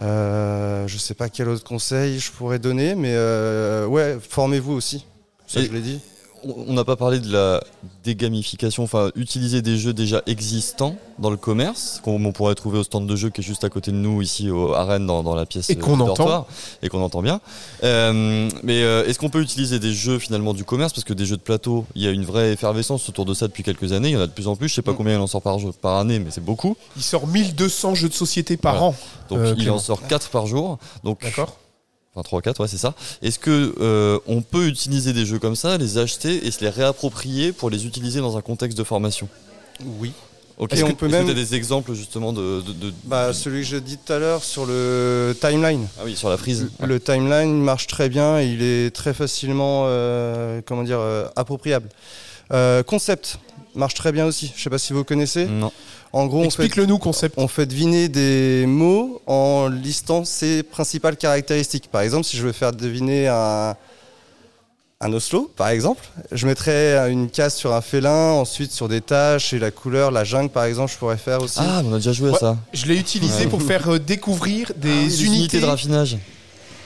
Euh, 0.00 0.86
je 0.86 0.96
sais 0.96 1.14
pas 1.14 1.28
quel 1.28 1.48
autre 1.48 1.64
conseil 1.64 2.18
je 2.20 2.30
pourrais 2.30 2.58
donner, 2.58 2.94
mais 2.94 3.12
euh, 3.14 3.86
ouais, 3.86 4.18
formez-vous 4.20 4.72
aussi. 4.72 5.04
Ça, 5.46 5.60
Et- 5.60 5.66
je 5.66 5.72
l'ai 5.72 5.80
dit. 5.80 6.00
On 6.42 6.72
n'a 6.72 6.84
pas 6.84 6.96
parlé 6.96 7.20
de 7.20 7.30
la 7.30 7.62
dégamification, 8.04 8.82
enfin 8.82 9.10
utiliser 9.14 9.60
des 9.62 9.76
jeux 9.76 9.92
déjà 9.92 10.22
existants 10.26 10.96
dans 11.18 11.28
le 11.30 11.36
commerce, 11.36 12.00
qu'on 12.02 12.24
on 12.24 12.32
pourrait 12.32 12.54
trouver 12.54 12.78
au 12.78 12.82
stand 12.82 13.06
de 13.06 13.14
jeux 13.14 13.28
qui 13.28 13.42
est 13.42 13.44
juste 13.44 13.62
à 13.64 13.68
côté 13.68 13.90
de 13.90 13.96
nous 13.96 14.22
ici 14.22 14.50
au, 14.50 14.72
à 14.72 14.84
Rennes 14.84 15.06
dans, 15.06 15.22
dans 15.22 15.34
la 15.34 15.44
pièce 15.44 15.68
Et 15.70 15.76
euh, 15.76 15.80
qu'on 15.80 15.96
du 15.98 16.02
entend. 16.04 16.46
et 16.82 16.88
qu'on 16.88 17.02
entend 17.02 17.20
bien. 17.20 17.40
Euh, 17.84 18.48
mais 18.62 18.82
euh, 18.82 19.04
est-ce 19.06 19.18
qu'on 19.18 19.28
peut 19.28 19.42
utiliser 19.42 19.78
des 19.78 19.92
jeux 19.92 20.18
finalement 20.18 20.54
du 20.54 20.64
commerce? 20.64 20.92
Parce 20.94 21.04
que 21.04 21.12
des 21.12 21.26
jeux 21.26 21.36
de 21.36 21.42
plateau, 21.42 21.84
il 21.94 22.02
y 22.02 22.06
a 22.06 22.10
une 22.10 22.24
vraie 22.24 22.52
effervescence 22.52 23.08
autour 23.08 23.26
de 23.26 23.34
ça 23.34 23.46
depuis 23.46 23.62
quelques 23.62 23.92
années. 23.92 24.08
Il 24.08 24.14
y 24.14 24.16
en 24.16 24.20
a 24.22 24.26
de 24.26 24.32
plus 24.32 24.48
en 24.48 24.56
plus. 24.56 24.68
Je 24.68 24.74
sais 24.74 24.82
pas 24.82 24.92
Mm. 24.92 24.96
combien 24.96 25.14
il 25.16 25.20
en 25.20 25.26
sort 25.26 25.42
par 25.42 25.58
jeu, 25.58 25.70
par 25.72 25.96
année, 25.98 26.18
mais 26.18 26.30
c'est 26.30 26.44
beaucoup. 26.44 26.76
Il 26.96 27.02
sort 27.02 27.26
1200 27.26 27.94
jeux 27.94 28.08
de 28.08 28.14
société 28.14 28.56
par 28.56 28.72
Voilà. 28.74 28.86
an. 28.88 28.94
Donc 29.28 29.38
Euh, 29.40 29.54
il 29.58 29.70
en 29.70 29.78
sort 29.78 30.06
4 30.06 30.30
par 30.30 30.46
jour. 30.46 30.78
Donc 31.04 31.22
D'accord 31.22 31.56
Enfin 32.14 32.22
3 32.24 32.42
4 32.42 32.60
ouais 32.60 32.68
c'est 32.68 32.76
ça. 32.78 32.94
Est-ce 33.22 33.38
que 33.38 33.74
euh, 33.80 34.18
on 34.26 34.42
peut 34.42 34.66
utiliser 34.66 35.12
des 35.12 35.24
jeux 35.24 35.38
comme 35.38 35.54
ça, 35.56 35.78
les 35.78 35.96
acheter 35.98 36.46
et 36.46 36.50
se 36.50 36.60
les 36.60 36.68
réapproprier 36.70 37.52
pour 37.52 37.70
les 37.70 37.86
utiliser 37.86 38.20
dans 38.20 38.36
un 38.36 38.40
contexte 38.40 38.76
de 38.76 38.84
formation? 38.84 39.28
Oui. 39.84 40.12
Ok. 40.58 40.72
Est-ce 40.74 40.84
on 40.84 40.88
que- 40.88 40.92
peut 40.94 41.06
que 41.06 41.12
même- 41.12 41.26
t'as 41.26 41.32
des 41.34 41.54
exemples 41.54 41.94
justement 41.94 42.32
de, 42.32 42.60
de- 42.62 42.72
de- 42.72 42.92
Bah, 43.04 43.32
celui 43.32 43.60
que 43.62 43.66
j'ai 43.66 43.80
dit 43.80 43.96
tout 43.96 44.12
à 44.12 44.18
l'heure 44.18 44.42
sur 44.44 44.66
le 44.66 45.34
timeline. 45.40 45.86
ah 45.98 46.02
oui 46.04 46.16
sur 46.16 46.28
la 46.28 46.36
frise. 46.36 46.68
Le 46.84 46.98
timeline 47.00 47.62
marche 47.62 47.86
très 47.86 48.08
bien 48.08 48.40
et 48.40 48.46
il 48.48 48.60
est 48.62 48.90
très 48.94 49.14
facilement 49.14 49.84
euh, 49.86 50.60
comment 50.66 50.82
dire, 50.82 50.98
euh, 51.00 51.26
appropriable. 51.36 51.88
Concept 52.86 53.38
marche 53.74 53.94
très 53.94 54.12
bien 54.12 54.26
aussi. 54.26 54.52
Je 54.56 54.62
sais 54.62 54.70
pas 54.70 54.78
si 54.78 54.92
vous 54.92 55.04
connaissez. 55.04 55.46
Non. 55.46 55.72
En 56.12 56.26
gros, 56.26 56.38
on 56.38 56.42
fait, 56.42 56.46
Explique-le 56.64 56.86
nous, 56.86 56.98
concept. 56.98 57.34
on 57.38 57.46
fait 57.46 57.66
deviner 57.66 58.08
des 58.08 58.64
mots 58.66 59.22
en 59.26 59.68
listant 59.68 60.24
ses 60.24 60.62
principales 60.64 61.16
caractéristiques. 61.16 61.88
Par 61.90 62.00
exemple, 62.00 62.24
si 62.26 62.36
je 62.36 62.42
veux 62.42 62.50
faire 62.52 62.72
deviner 62.72 63.28
un, 63.28 63.76
un 65.00 65.12
Oslo, 65.12 65.50
par 65.56 65.68
exemple, 65.68 66.04
je 66.32 66.46
mettrais 66.48 67.10
une 67.12 67.30
case 67.30 67.54
sur 67.54 67.72
un 67.72 67.80
félin, 67.80 68.32
ensuite 68.32 68.72
sur 68.72 68.88
des 68.88 69.00
taches 69.00 69.52
et 69.52 69.60
la 69.60 69.70
couleur, 69.70 70.10
la 70.10 70.24
jungle, 70.24 70.50
par 70.50 70.64
exemple, 70.64 70.90
je 70.92 70.98
pourrais 70.98 71.16
faire 71.16 71.40
aussi. 71.42 71.60
Ah 71.62 71.80
on 71.84 71.92
a 71.92 71.96
déjà 71.96 72.12
joué 72.12 72.30
à 72.30 72.32
Ouais. 72.32 72.38
ça. 72.40 72.56
Je 72.72 72.86
l'ai 72.86 72.96
utilisé 72.98 73.44
Ouais. 73.44 73.46
pour 73.46 73.62
faire 73.62 73.88
euh, 73.88 73.98
découvrir 74.00 74.72
des 74.76 75.20
Ah 75.20 75.24
unités, 75.24 75.60
de 75.60 75.64
raffinage. 75.66 76.18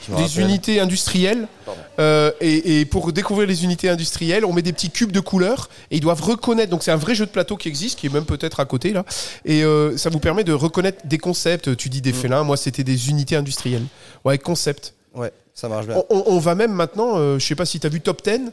Des 0.09 0.15
rappelle. 0.23 0.41
unités 0.43 0.81
industrielles. 0.81 1.49
Pardon. 1.65 1.81
Euh, 1.99 2.33
et, 2.41 2.81
et 2.81 2.85
pour 2.85 3.13
découvrir 3.13 3.47
les 3.47 3.65
unités 3.65 3.89
industrielles, 3.89 4.45
on 4.45 4.53
met 4.53 4.63
des 4.63 4.73
petits 4.73 4.91
cubes 4.91 5.13
de 5.13 5.21
couleurs 5.21 5.69
et 5.91 5.97
ils 5.97 6.01
doivent 6.01 6.23
reconnaître. 6.23 6.71
Donc 6.71 6.83
c'est 6.83 6.91
un 6.91 6.97
vrai 6.97 7.15
jeu 7.15 7.27
de 7.27 7.31
plateau 7.31 7.57
qui 7.57 7.69
existe, 7.69 7.99
qui 7.99 8.07
est 8.07 8.13
même 8.13 8.25
peut-être 8.25 8.61
à 8.61 8.65
côté 8.65 8.93
là. 8.93 9.05
Et 9.45 9.63
euh, 9.65 9.97
ça 9.97 10.11
vous 10.11 10.19
permet 10.21 10.45
de 10.45 10.53
reconnaître 10.53 11.07
des 11.07 11.19
concepts. 11.19 11.77
Tu 11.77 11.89
dis 11.89 12.01
des 12.01 12.13
Mm. 12.13 12.17
félins, 12.17 12.43
moi 12.45 12.57
c'était 12.57 12.85
des 12.85 13.11
unités 13.11 13.37
industrielles. 13.37 13.85
Ouais, 14.25 14.39
concept. 14.39 14.95
Ouais, 15.15 15.33
ça 15.55 15.69
marche 15.69 15.87
bien. 15.87 16.03
On, 16.11 16.39
va 16.39 16.55
même 16.55 16.73
maintenant, 16.73 17.17
euh, 17.17 17.39
je 17.39 17.47
sais 17.47 17.55
pas 17.55 17.67
si 17.67 17.79
tu 17.79 17.87
as 17.87 17.91
vu 17.91 18.01
Top 18.01 18.23
10. 18.25 18.51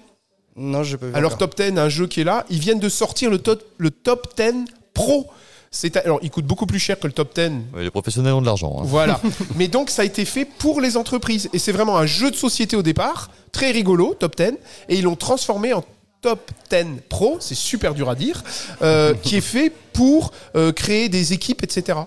Non, 0.56 0.80
pas 0.82 0.84
vu. 0.84 0.98
Alors 1.14 1.34
encore. 1.34 1.50
Top 1.50 1.58
10, 1.58 1.78
un 1.80 1.90
jeu 1.90 2.08
qui 2.08 2.22
est 2.22 2.26
là, 2.26 2.46
ils 2.50 2.60
viennent 2.60 2.80
de 2.80 2.90
sortir 2.90 3.30
le 3.32 3.40
top, 3.40 3.64
le 3.78 3.90
top 3.90 4.34
10 4.38 4.66
Pro. 4.94 5.28
C'est 5.74 5.96
alors 5.96 6.20
il 6.22 6.30
coûte 6.30 6.46
beaucoup 6.46 6.66
plus 6.66 6.80
cher 6.80 7.00
que 7.00 7.08
le 7.08 7.14
top 7.14 7.34
10 7.34 7.42
Ouais, 7.74 7.84
les 7.84 7.92
professionnels 7.92 8.34
ont 8.34 8.42
de 8.42 8.46
l'argent. 8.46 8.76
hein. 8.80 8.84
Voilà. 8.84 9.22
Mais 9.56 9.70
donc 9.70 9.90
ça 9.90 10.02
a 10.02 10.06
été 10.06 10.26
fait 10.26 10.44
pour 10.44 10.82
les 10.82 10.98
entreprises. 10.98 11.50
Et 11.54 11.60
c'est 11.60 11.72
vraiment 11.72 11.98
un 11.98 12.06
jeu 12.06 12.30
de 12.30 12.36
société 12.36 12.76
au 12.76 12.82
départ, 12.82 13.32
très 13.54 13.72
rigolo, 13.72 14.14
top 14.14 14.36
10. 14.36 14.54
Et 14.90 14.98
ils 14.98 15.04
l'ont 15.04 15.16
transformé 15.16 15.72
en 15.72 15.84
top 16.22 16.52
10 16.70 16.86
pro, 17.08 17.38
c'est 17.40 17.56
super 17.56 17.94
dur 17.94 18.10
à 18.10 18.16
dire, 18.16 18.44
euh, 18.82 19.14
qui 19.16 19.38
est 19.38 19.42
fait 19.42 19.72
pour 19.94 20.32
euh, 20.58 20.72
créer 20.74 21.08
des 21.10 21.32
équipes, 21.34 21.64
etc. 21.64 22.00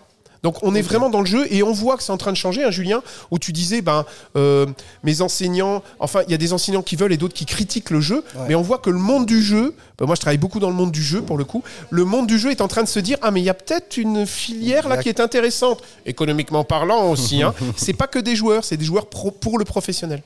Donc 0.45 0.59
on 0.63 0.75
est 0.75 0.83
vraiment 0.83 1.09
dans 1.11 1.21
le 1.21 1.27
jeu 1.27 1.47
et 1.53 1.63
on 1.65 1.73
voit 1.73 1.97
que 1.97 2.03
c'est 2.05 2.13
en 2.13 2.17
train 2.19 2.31
de 2.31 2.37
changer, 2.37 2.63
hein, 2.63 2.71
Julien, 2.71 3.03
où 3.33 3.39
tu 3.41 3.51
disais, 3.51 3.81
ben, 3.81 4.05
euh, 4.37 4.67
mes 5.03 5.23
enseignants, 5.23 5.83
enfin 5.99 6.21
il 6.29 6.31
y 6.31 6.35
a 6.35 6.37
des 6.39 6.53
enseignants 6.53 6.83
qui 6.83 6.95
veulent 6.97 7.13
et 7.13 7.17
d'autres 7.17 7.35
qui 7.35 7.47
critiquent 7.47 7.89
le 7.91 8.01
jeu, 8.03 8.23
Ouais. 8.37 8.43
mais 8.49 8.55
on 8.55 8.61
voit 8.63 8.77
que 8.79 8.91
le 8.91 8.99
monde 8.99 9.25
du 9.27 9.43
jeu, 9.43 9.75
ben, 9.99 10.05
moi 10.07 10.15
je 10.15 10.21
travaille 10.21 10.37
beaucoup 10.39 10.61
dans 10.61 10.69
le 10.69 10.77
monde 10.77 10.93
du 10.93 11.03
jeu 11.03 11.23
pour 11.23 11.39
le 11.39 11.45
coup, 11.45 11.65
le 11.91 12.05
monde 12.05 12.27
du 12.27 12.39
jeu 12.39 12.51
est 12.51 12.61
en 12.61 12.69
train 12.69 12.83
de 12.83 12.89
se 12.89 13.01
dire, 13.01 13.17
ah 13.23 13.31
mais 13.31 13.41
il 13.41 13.45
y 13.45 13.51
a 13.51 13.55
peut-être 13.55 13.97
une 13.97 14.27
filière 14.27 14.87
là 14.87 14.99
qui 14.99 15.09
est 15.09 15.19
intéressante, 15.19 15.83
économiquement 16.05 16.63
parlant 16.63 17.11
aussi, 17.11 17.43
hein. 17.43 17.55
c'est 17.77 17.95
pas 17.95 18.07
que 18.07 18.19
des 18.19 18.37
joueurs, 18.37 18.65
c'est 18.65 18.77
des 18.77 18.85
joueurs 18.85 19.07
pro- 19.07 19.31
pour 19.31 19.59
le 19.59 19.65
professionnel. 19.65 20.23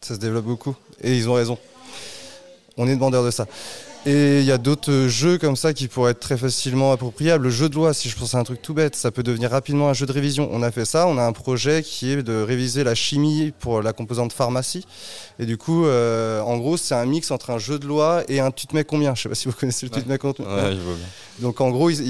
Ça 0.00 0.14
se 0.14 0.20
développe 0.20 0.44
beaucoup. 0.44 0.74
Et 1.02 1.16
ils 1.16 1.28
ont 1.28 1.34
raison. 1.34 1.58
On 2.76 2.86
est 2.86 2.94
demandeur 2.94 3.24
de 3.24 3.32
ça. 3.32 3.46
Et 4.08 4.38
il 4.38 4.44
y 4.46 4.52
a 4.52 4.58
d'autres 4.58 5.08
jeux 5.08 5.36
comme 5.36 5.56
ça 5.56 5.72
qui 5.74 5.88
pourraient 5.88 6.12
être 6.12 6.20
très 6.20 6.36
facilement 6.36 6.92
appropriables. 6.92 7.42
Le 7.42 7.50
jeu 7.50 7.68
de 7.68 7.74
loi, 7.74 7.92
si 7.92 8.08
je 8.08 8.16
pense 8.16 8.36
à 8.36 8.38
un 8.38 8.44
truc 8.44 8.62
tout 8.62 8.72
bête, 8.72 8.94
ça 8.94 9.10
peut 9.10 9.24
devenir 9.24 9.50
rapidement 9.50 9.88
un 9.88 9.94
jeu 9.94 10.06
de 10.06 10.12
révision. 10.12 10.48
On 10.52 10.62
a 10.62 10.70
fait 10.70 10.84
ça, 10.84 11.08
on 11.08 11.18
a 11.18 11.24
un 11.24 11.32
projet 11.32 11.82
qui 11.82 12.12
est 12.12 12.22
de 12.22 12.40
réviser 12.40 12.84
la 12.84 12.94
chimie 12.94 13.52
pour 13.58 13.82
la 13.82 13.92
composante 13.92 14.32
pharmacie. 14.32 14.86
Et 15.40 15.44
du 15.46 15.56
coup, 15.58 15.86
euh, 15.86 16.40
en 16.42 16.56
gros, 16.56 16.76
c'est 16.76 16.94
un 16.94 17.04
mix 17.04 17.32
entre 17.32 17.50
un 17.50 17.58
jeu 17.58 17.80
de 17.80 17.86
loi 17.86 18.22
et 18.28 18.38
un 18.38 18.52
tu 18.52 18.68
te 18.68 18.76
mets 18.76 18.84
combien? 18.84 19.16
Je 19.16 19.22
sais 19.22 19.28
pas 19.28 19.34
si 19.34 19.48
vous 19.48 19.54
connaissez 19.54 19.86
le 19.86 19.90
tu 19.90 20.00
te 20.00 20.08
mets 20.08 20.18
combien. 20.18 20.44
Ouais, 20.46 20.72
je 20.76 20.80
vois 20.80 20.94
bien. 20.94 21.06
Donc 21.40 21.60
en 21.60 21.70
gros, 21.70 21.90
ils, 21.90 22.00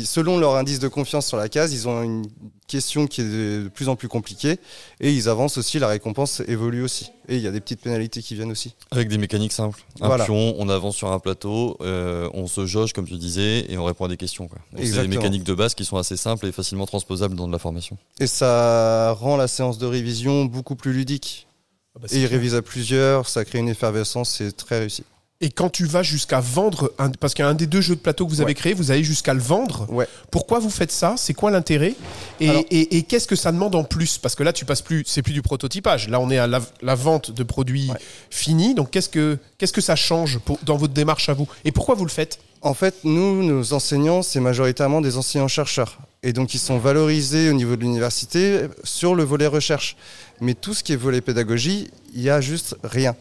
ils- 0.00 0.06
selon 0.06 0.38
leur 0.38 0.56
indice 0.56 0.80
de 0.80 0.88
confiance 0.88 1.26
sur 1.28 1.36
la 1.36 1.48
case, 1.48 1.72
ils 1.72 1.86
ont 1.86 2.02
une 2.02 2.26
question 2.66 3.06
qui 3.06 3.20
est 3.20 3.24
de, 3.24 3.62
de 3.62 3.68
plus 3.72 3.88
en 3.88 3.94
plus 3.94 4.08
compliquée 4.08 4.58
et 5.00 5.12
ils 5.12 5.28
avancent 5.28 5.56
aussi, 5.56 5.78
la 5.78 5.86
récompense 5.86 6.42
évolue 6.48 6.82
aussi. 6.82 7.12
Et 7.28 7.36
il 7.36 7.42
y 7.42 7.46
a 7.46 7.50
des 7.52 7.60
petites 7.60 7.80
pénalités 7.80 8.20
qui 8.22 8.34
viennent 8.34 8.50
aussi. 8.50 8.74
Avec 8.90 9.08
des 9.08 9.18
mécaniques 9.18 9.52
simples. 9.52 9.82
Un 10.00 10.06
Voilà. 10.08 10.24
pion, 10.24 10.54
on 10.58 10.68
avance 10.68 10.96
sur 10.96 11.10
un 11.10 11.18
plateau, 11.20 11.35
euh, 11.44 12.30
on 12.32 12.46
se 12.46 12.66
jauge 12.66 12.92
comme 12.92 13.06
tu 13.06 13.16
disais 13.16 13.66
et 13.70 13.76
on 13.78 13.84
répond 13.84 14.04
à 14.04 14.08
des 14.08 14.16
questions. 14.16 14.48
C'est 14.76 15.02
des 15.02 15.08
mécaniques 15.08 15.44
de 15.44 15.54
base 15.54 15.74
qui 15.74 15.84
sont 15.84 15.96
assez 15.96 16.16
simples 16.16 16.46
et 16.46 16.52
facilement 16.52 16.86
transposables 16.86 17.34
dans 17.34 17.46
de 17.46 17.52
la 17.52 17.58
formation. 17.58 17.98
Et 18.20 18.26
ça 18.26 19.12
rend 19.12 19.36
la 19.36 19.48
séance 19.48 19.78
de 19.78 19.86
révision 19.86 20.44
beaucoup 20.44 20.76
plus 20.76 20.92
ludique. 20.92 21.46
Ah 21.94 22.00
bah, 22.02 22.08
Et 22.12 22.22
ils 22.22 22.26
révisent 22.26 22.54
à 22.54 22.62
plusieurs, 22.62 23.28
ça 23.28 23.44
crée 23.44 23.58
une 23.58 23.68
effervescence, 23.68 24.30
c'est 24.30 24.56
très 24.56 24.78
réussi. 24.80 25.04
Et 25.42 25.50
quand 25.50 25.68
tu 25.68 25.84
vas 25.84 26.02
jusqu'à 26.02 26.40
vendre, 26.40 26.92
un- 26.98 27.10
parce 27.10 27.34
qu'il 27.34 27.44
y 27.44 27.46
a 27.46 27.50
un 27.50 27.54
des 27.54 27.66
deux 27.66 27.82
jeux 27.82 27.94
de 27.94 28.00
plateau 28.00 28.24
que 28.24 28.30
vous 28.30 28.40
avez 28.40 28.52
Ouais. 28.52 28.54
créé, 28.54 28.72
vous 28.72 28.90
allez 28.90 29.04
jusqu'à 29.04 29.34
le 29.34 29.40
vendre. 29.40 29.86
Ouais. 29.92 30.08
Pourquoi 30.30 30.60
vous 30.60 30.70
faites 30.70 30.90
ça? 30.90 31.14
C'est 31.18 31.34
quoi 31.34 31.50
l'intérêt? 31.50 31.94
Et, 32.40 32.48
Alors- 32.48 32.64
et- 32.70 32.96
et 32.96 33.02
qu'est-ce 33.02 33.26
que 33.26 33.36
ça 33.36 33.52
demande 33.52 33.74
en 33.74 33.84
plus? 33.84 34.16
Parce 34.16 34.34
que 34.34 34.42
là, 34.42 34.54
tu 34.54 34.64
passes 34.64 34.80
plus, 34.80 35.04
c'est 35.06 35.20
plus 35.20 35.34
du 35.34 35.42
prototypage. 35.42 36.08
Là, 36.08 36.20
on 36.20 36.30
est 36.30 36.38
à 36.38 36.46
la, 36.46 36.60
la 36.80 36.94
vente 36.94 37.30
de 37.32 37.42
produits 37.42 37.90
Ouais. 37.90 37.98
finis. 38.30 38.74
Donc, 38.74 38.90
qu'est-ce 38.90 39.10
que 39.10 39.36
qu'est-ce 39.58 39.74
que 39.74 39.82
ça 39.82 39.94
change 39.94 40.38
pour- 40.38 40.58
dans 40.62 40.78
votre 40.78 40.94
démarche 40.94 41.28
à 41.28 41.34
vous? 41.34 41.46
Et 41.66 41.72
pourquoi 41.72 41.94
vous 41.96 42.04
le 42.06 42.10
faites? 42.10 42.38
En 42.62 42.72
fait, 42.72 42.94
nous, 43.04 43.42
nos 43.44 43.74
enseignants, 43.74 44.22
c'est 44.22 44.40
majoritairement 44.40 45.02
des 45.02 45.18
enseignants-chercheurs. 45.18 45.98
Et 46.22 46.32
donc, 46.32 46.54
ils 46.54 46.58
sont 46.58 46.78
valorisés 46.78 47.50
au 47.50 47.52
niveau 47.52 47.76
de 47.76 47.82
l'université 47.82 48.62
sur 48.84 49.14
le 49.14 49.22
volet 49.22 49.46
recherche. 49.46 49.96
Mais 50.40 50.54
tout 50.54 50.72
ce 50.72 50.82
qui 50.82 50.94
est 50.94 50.96
volet 50.96 51.20
pédagogie, 51.20 51.90
il 52.14 52.22
y 52.22 52.30
a 52.30 52.40
juste 52.40 52.74
rien. 52.82 53.14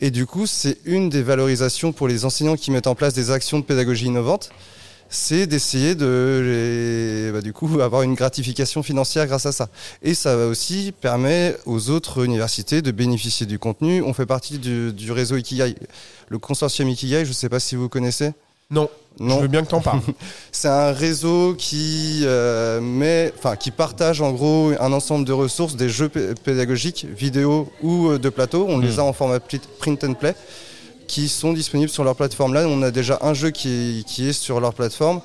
Et 0.00 0.10
du 0.10 0.26
coup, 0.26 0.46
c'est 0.46 0.78
une 0.84 1.08
des 1.08 1.22
valorisations 1.22 1.92
pour 1.92 2.06
les 2.06 2.24
enseignants 2.24 2.56
qui 2.56 2.70
mettent 2.70 2.86
en 2.86 2.94
place 2.94 3.14
des 3.14 3.30
actions 3.30 3.58
de 3.58 3.64
pédagogie 3.64 4.06
innovantes, 4.06 4.50
c'est 5.10 5.46
d'essayer 5.46 5.94
de 5.94 7.30
bah, 7.32 7.40
du 7.40 7.52
coup 7.52 7.80
avoir 7.80 8.02
une 8.02 8.14
gratification 8.14 8.82
financière 8.82 9.26
grâce 9.26 9.46
à 9.46 9.52
ça. 9.52 9.68
Et 10.02 10.14
ça 10.14 10.36
va 10.36 10.46
aussi 10.46 10.92
permettre 11.00 11.60
aux 11.66 11.90
autres 11.90 12.24
universités 12.24 12.82
de 12.82 12.90
bénéficier 12.90 13.46
du 13.46 13.58
contenu. 13.58 14.02
On 14.02 14.12
fait 14.12 14.26
partie 14.26 14.58
du, 14.58 14.92
du 14.92 15.10
réseau 15.10 15.36
Ikigai, 15.36 15.74
le 16.28 16.38
consortium 16.38 16.88
Ikigai. 16.88 17.24
Je 17.24 17.30
ne 17.30 17.34
sais 17.34 17.48
pas 17.48 17.60
si 17.60 17.74
vous 17.74 17.88
connaissez. 17.88 18.32
Non. 18.70 18.88
Non. 19.20 19.36
Je 19.36 19.42
veux 19.42 19.48
bien 19.48 19.62
que 19.64 19.68
t'en 19.70 19.80
parles. 19.80 20.00
C'est 20.52 20.68
un 20.68 20.92
réseau 20.92 21.54
qui 21.58 22.20
euh, 22.24 22.80
met, 22.80 23.32
qui 23.58 23.70
partage 23.70 24.20
en 24.20 24.30
gros 24.32 24.72
un 24.78 24.92
ensemble 24.92 25.24
de 25.24 25.32
ressources, 25.32 25.74
des 25.74 25.88
jeux 25.88 26.08
pé- 26.08 26.34
pédagogiques, 26.44 27.06
vidéo 27.16 27.68
ou 27.82 28.08
euh, 28.10 28.18
de 28.18 28.28
plateau. 28.28 28.66
On 28.68 28.78
les 28.78 28.96
Mm. 28.96 29.00
a 29.00 29.02
en 29.04 29.12
format 29.12 29.40
print 29.40 30.04
and 30.04 30.14
play, 30.14 30.34
qui 31.08 31.28
sont 31.28 31.52
disponibles 31.52 31.90
sur 31.90 32.04
leur 32.04 32.14
plateforme. 32.14 32.52
Là, 32.54 32.66
on 32.68 32.82
a 32.82 32.90
déjà 32.90 33.18
un 33.22 33.34
jeu 33.34 33.50
qui 33.50 34.04
est 34.18 34.32
sur 34.32 34.60
leur 34.60 34.74
plateforme. 34.74 35.20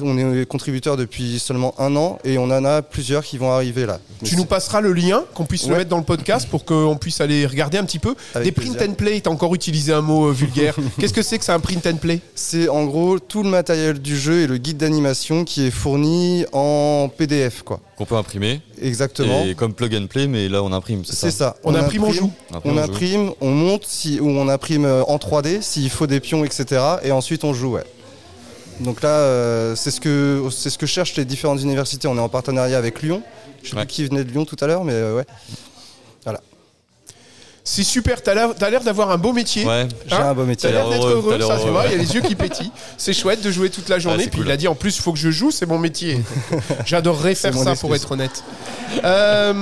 On 0.00 0.16
est 0.18 0.46
contributeur 0.46 0.96
depuis 0.96 1.38
seulement 1.38 1.74
un 1.78 1.96
an 1.96 2.18
et 2.24 2.38
on 2.38 2.44
en 2.44 2.64
a 2.64 2.82
plusieurs 2.82 3.24
qui 3.24 3.38
vont 3.38 3.50
arriver 3.50 3.86
là. 3.86 3.98
Mais 4.22 4.28
tu 4.28 4.36
nous 4.36 4.44
passeras 4.44 4.80
le 4.80 4.92
lien, 4.92 5.24
qu'on 5.34 5.44
puisse 5.46 5.66
le 5.68 5.76
mettre 5.76 5.90
dans 5.90 5.98
le 5.98 6.04
podcast 6.04 6.48
pour 6.48 6.64
qu'on 6.64 6.96
puisse 6.96 7.20
aller 7.20 7.44
regarder 7.46 7.78
un 7.78 7.84
petit 7.84 7.98
peu. 7.98 8.14
Avec 8.34 8.46
Des 8.46 8.52
print 8.52 8.72
plaisir. 8.76 8.90
and 8.90 8.94
play, 8.94 9.20
t'as 9.20 9.30
encore 9.30 9.54
utilisé 9.54 9.92
un 9.92 10.00
mot 10.02 10.28
euh, 10.28 10.32
vulgaire. 10.32 10.76
Qu'est-ce 10.98 11.12
que 11.14 11.22
c'est 11.22 11.38
que 11.38 11.44
c'est 11.44 11.52
un 11.52 11.60
print 11.60 11.86
and 11.86 11.96
play? 11.96 12.20
C'est 12.34 12.68
en 12.68 12.84
gros 12.84 13.18
tout 13.18 13.42
le 13.42 13.50
matériel 13.50 13.98
du 14.00 14.16
jeu 14.18 14.42
et 14.42 14.46
le 14.46 14.58
guide 14.58 14.76
d'animation 14.76 15.44
qui 15.44 15.66
est 15.66 15.70
fourni 15.70 16.44
en 16.52 17.10
PDF, 17.16 17.62
quoi. 17.62 17.80
Qu'on 17.96 18.04
peut 18.06 18.16
imprimer. 18.16 18.60
Exactement. 18.80 19.44
Et 19.44 19.54
comme 19.54 19.74
plug 19.74 19.94
and 19.94 20.06
play, 20.06 20.26
mais 20.26 20.48
là 20.48 20.62
on 20.62 20.72
imprime, 20.72 21.04
c'est 21.04 21.14
C'est 21.14 21.30
ça. 21.30 21.36
ça. 21.52 21.56
On 21.64 21.74
imprime, 21.74 22.04
on 22.04 22.12
joue. 22.12 22.30
Imprime, 22.52 22.72
On 22.72 22.74
joue. 22.74 22.80
imprime, 22.80 23.30
on 23.40 23.50
monte, 23.50 23.84
si, 23.86 24.20
ou 24.20 24.28
on 24.30 24.48
imprime 24.48 24.84
euh, 24.86 25.02
en 25.04 25.16
3D 25.18 25.60
s'il 25.60 25.90
faut 25.90 26.06
des 26.06 26.20
pions, 26.20 26.44
etc. 26.44 26.80
Et 27.02 27.10
ensuite 27.12 27.44
on 27.44 27.52
joue, 27.52 27.72
ouais. 27.72 27.84
Donc 28.80 29.02
là, 29.02 29.08
euh, 29.10 29.76
c'est 29.76 29.90
ce 29.90 30.00
que 30.00 30.42
c'est 30.50 30.70
ce 30.70 30.78
que 30.78 30.86
cherchent 30.86 31.14
les 31.16 31.24
différentes 31.24 31.60
universités. 31.60 32.08
On 32.08 32.16
est 32.16 32.20
en 32.20 32.28
partenariat 32.28 32.78
avec 32.78 33.02
Lyon. 33.02 33.22
Je 33.62 33.70
sais 33.70 33.76
Ouais. 33.76 33.84
plus 33.84 33.92
qui 33.94 34.04
venait 34.06 34.24
de 34.24 34.30
Lyon 34.30 34.44
tout 34.46 34.56
à 34.60 34.66
l'heure, 34.66 34.84
mais 34.84 34.94
euh, 34.94 35.16
ouais. 35.16 35.24
C'est 37.62 37.84
super, 37.84 38.22
t'as 38.22 38.34
l'air 38.34 38.48
t'as 38.58 38.70
l'air 38.70 38.80
d'avoir 38.82 39.10
un 39.10 39.18
beau 39.18 39.32
métier. 39.34 39.64
Ouais. 39.66 39.86
J'ai 40.06 40.14
Hein 40.16 40.30
un 40.30 40.34
beau 40.34 40.44
métier. 40.44 40.70
T'as 40.70 40.74
l'air 40.74 40.88
l'air 40.88 40.98
d'être 40.98 41.06
heureux, 41.08 41.38
ça 41.40 41.58
c'est 41.58 41.64
heureux, 41.66 41.70
vrai, 41.72 41.86
il 41.88 41.92
y 41.92 41.94
a 41.94 41.98
les 41.98 42.14
yeux 42.14 42.22
qui 42.22 42.34
pétillent. 42.34 42.72
C'est 42.96 43.12
chouette 43.12 43.42
de 43.42 43.50
jouer 43.50 43.68
toute 43.68 43.88
la 43.90 43.98
journée. 43.98 44.24
c'est 44.24 44.30
Puis 44.30 44.38
cool. 44.40 44.48
il 44.48 44.52
a 44.52 44.56
dit 44.56 44.66
en 44.66 44.74
plus, 44.74 44.96
il 44.96 45.02
faut 45.02 45.12
que 45.12 45.18
je 45.18 45.30
joue, 45.30 45.50
c'est 45.50 45.66
mon 45.66 45.78
métier. 45.78 46.20
J'adorerais 46.86 47.34
faire 47.34 47.54
ça 47.56 47.76
pour 47.76 47.94
être 47.94 48.10
honnête. 48.10 48.42
Euh, 49.04 49.52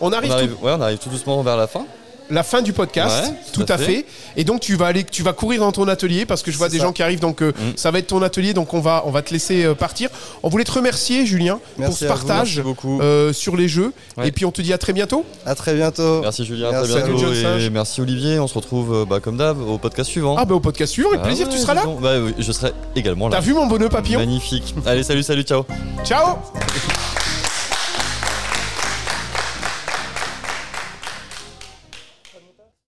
on 0.00 0.08
On 0.08 0.12
arrive, 0.12 0.32
arrive, 0.32 0.50
tout- 0.56 0.64
ouais, 0.66 0.72
on 0.76 0.80
arrive 0.80 0.98
tout 0.98 1.08
doucement 1.10 1.40
vers 1.42 1.56
la 1.56 1.68
fin. 1.68 1.86
La 2.32 2.42
fin 2.42 2.62
du 2.62 2.72
podcast, 2.72 3.26
Ouais, 3.28 3.34
tout 3.52 3.66
à 3.68 3.78
fait. 3.78 4.04
Et 4.36 4.44
donc 4.44 4.60
tu 4.60 4.74
vas 4.76 4.86
aller, 4.86 5.04
tu 5.04 5.22
vas 5.22 5.32
courir 5.32 5.60
dans 5.60 5.72
ton 5.72 5.86
atelier 5.88 6.26
parce 6.26 6.42
que 6.42 6.50
je 6.50 6.58
vois 6.58 6.68
des 6.68 6.78
ça. 6.78 6.84
gens 6.84 6.92
qui 6.92 7.02
arrivent, 7.02 7.20
donc 7.20 7.42
euh, 7.42 7.52
Mm. 7.52 7.72
ça 7.76 7.90
va 7.90 7.98
être 7.98 8.06
ton 8.08 8.22
atelier, 8.22 8.54
donc 8.54 8.72
on 8.74 8.80
va, 8.80 9.02
on 9.06 9.10
va 9.10 9.22
te 9.22 9.32
laisser 9.32 9.64
euh, 9.64 9.74
partir. 9.74 10.08
On 10.42 10.48
voulait 10.48 10.64
te 10.64 10.72
remercier, 10.72 11.26
Julien, 11.26 11.60
pour 11.76 11.92
ce 11.96 12.04
vous, 12.04 12.08
partage 12.10 12.60
beaucoup. 12.62 13.00
euh, 13.00 13.32
sur 13.32 13.56
les 13.56 13.68
jeux. 13.68 13.92
Ouais. 14.16 14.28
Et 14.28 14.32
puis 14.32 14.44
on 14.46 14.50
te 14.50 14.62
dit 14.62 14.72
à 14.72 14.78
très 14.78 14.92
bientôt. 14.92 15.24
À 15.46 15.54
très 15.54 15.74
bientôt. 15.74 16.20
Merci 16.22 16.44
Julien, 16.44 16.68
à 16.68 16.72
Merci 16.72 16.92
à 16.92 17.00
bientôt. 17.06 17.32
Et 17.58 17.70
merci 17.70 18.00
Olivier. 18.00 18.38
On 18.40 18.46
se 18.48 18.54
retrouve 18.54 19.06
bah, 19.08 19.20
comme 19.20 19.36
d'hab 19.36 19.60
au 19.60 19.78
podcast 19.78 20.10
suivant. 20.10 20.36
Ah 20.38 20.44
bah 20.44 20.54
au 20.54 20.60
podcast 20.60 20.92
suivant, 20.92 21.10
avec 21.10 21.20
Ah 21.22 21.26
plaisir, 21.26 21.46
ouais, 21.46 21.52
tu 21.52 21.58
seras 21.58 21.74
là. 21.74 21.82
Bah 22.00 22.12
oui, 22.20 22.34
je 22.38 22.50
serai 22.52 22.72
également 22.96 23.28
là. 23.28 23.36
T'as 23.36 23.42
vu 23.42 23.52
mon 23.54 23.66
bonheur 23.66 23.90
papillon? 23.90 24.18
Magnifique. 24.18 24.74
Allez, 24.86 25.02
salut, 25.02 25.22
salut, 25.22 25.42
ciao. 25.42 25.64
Ciao 26.04 26.38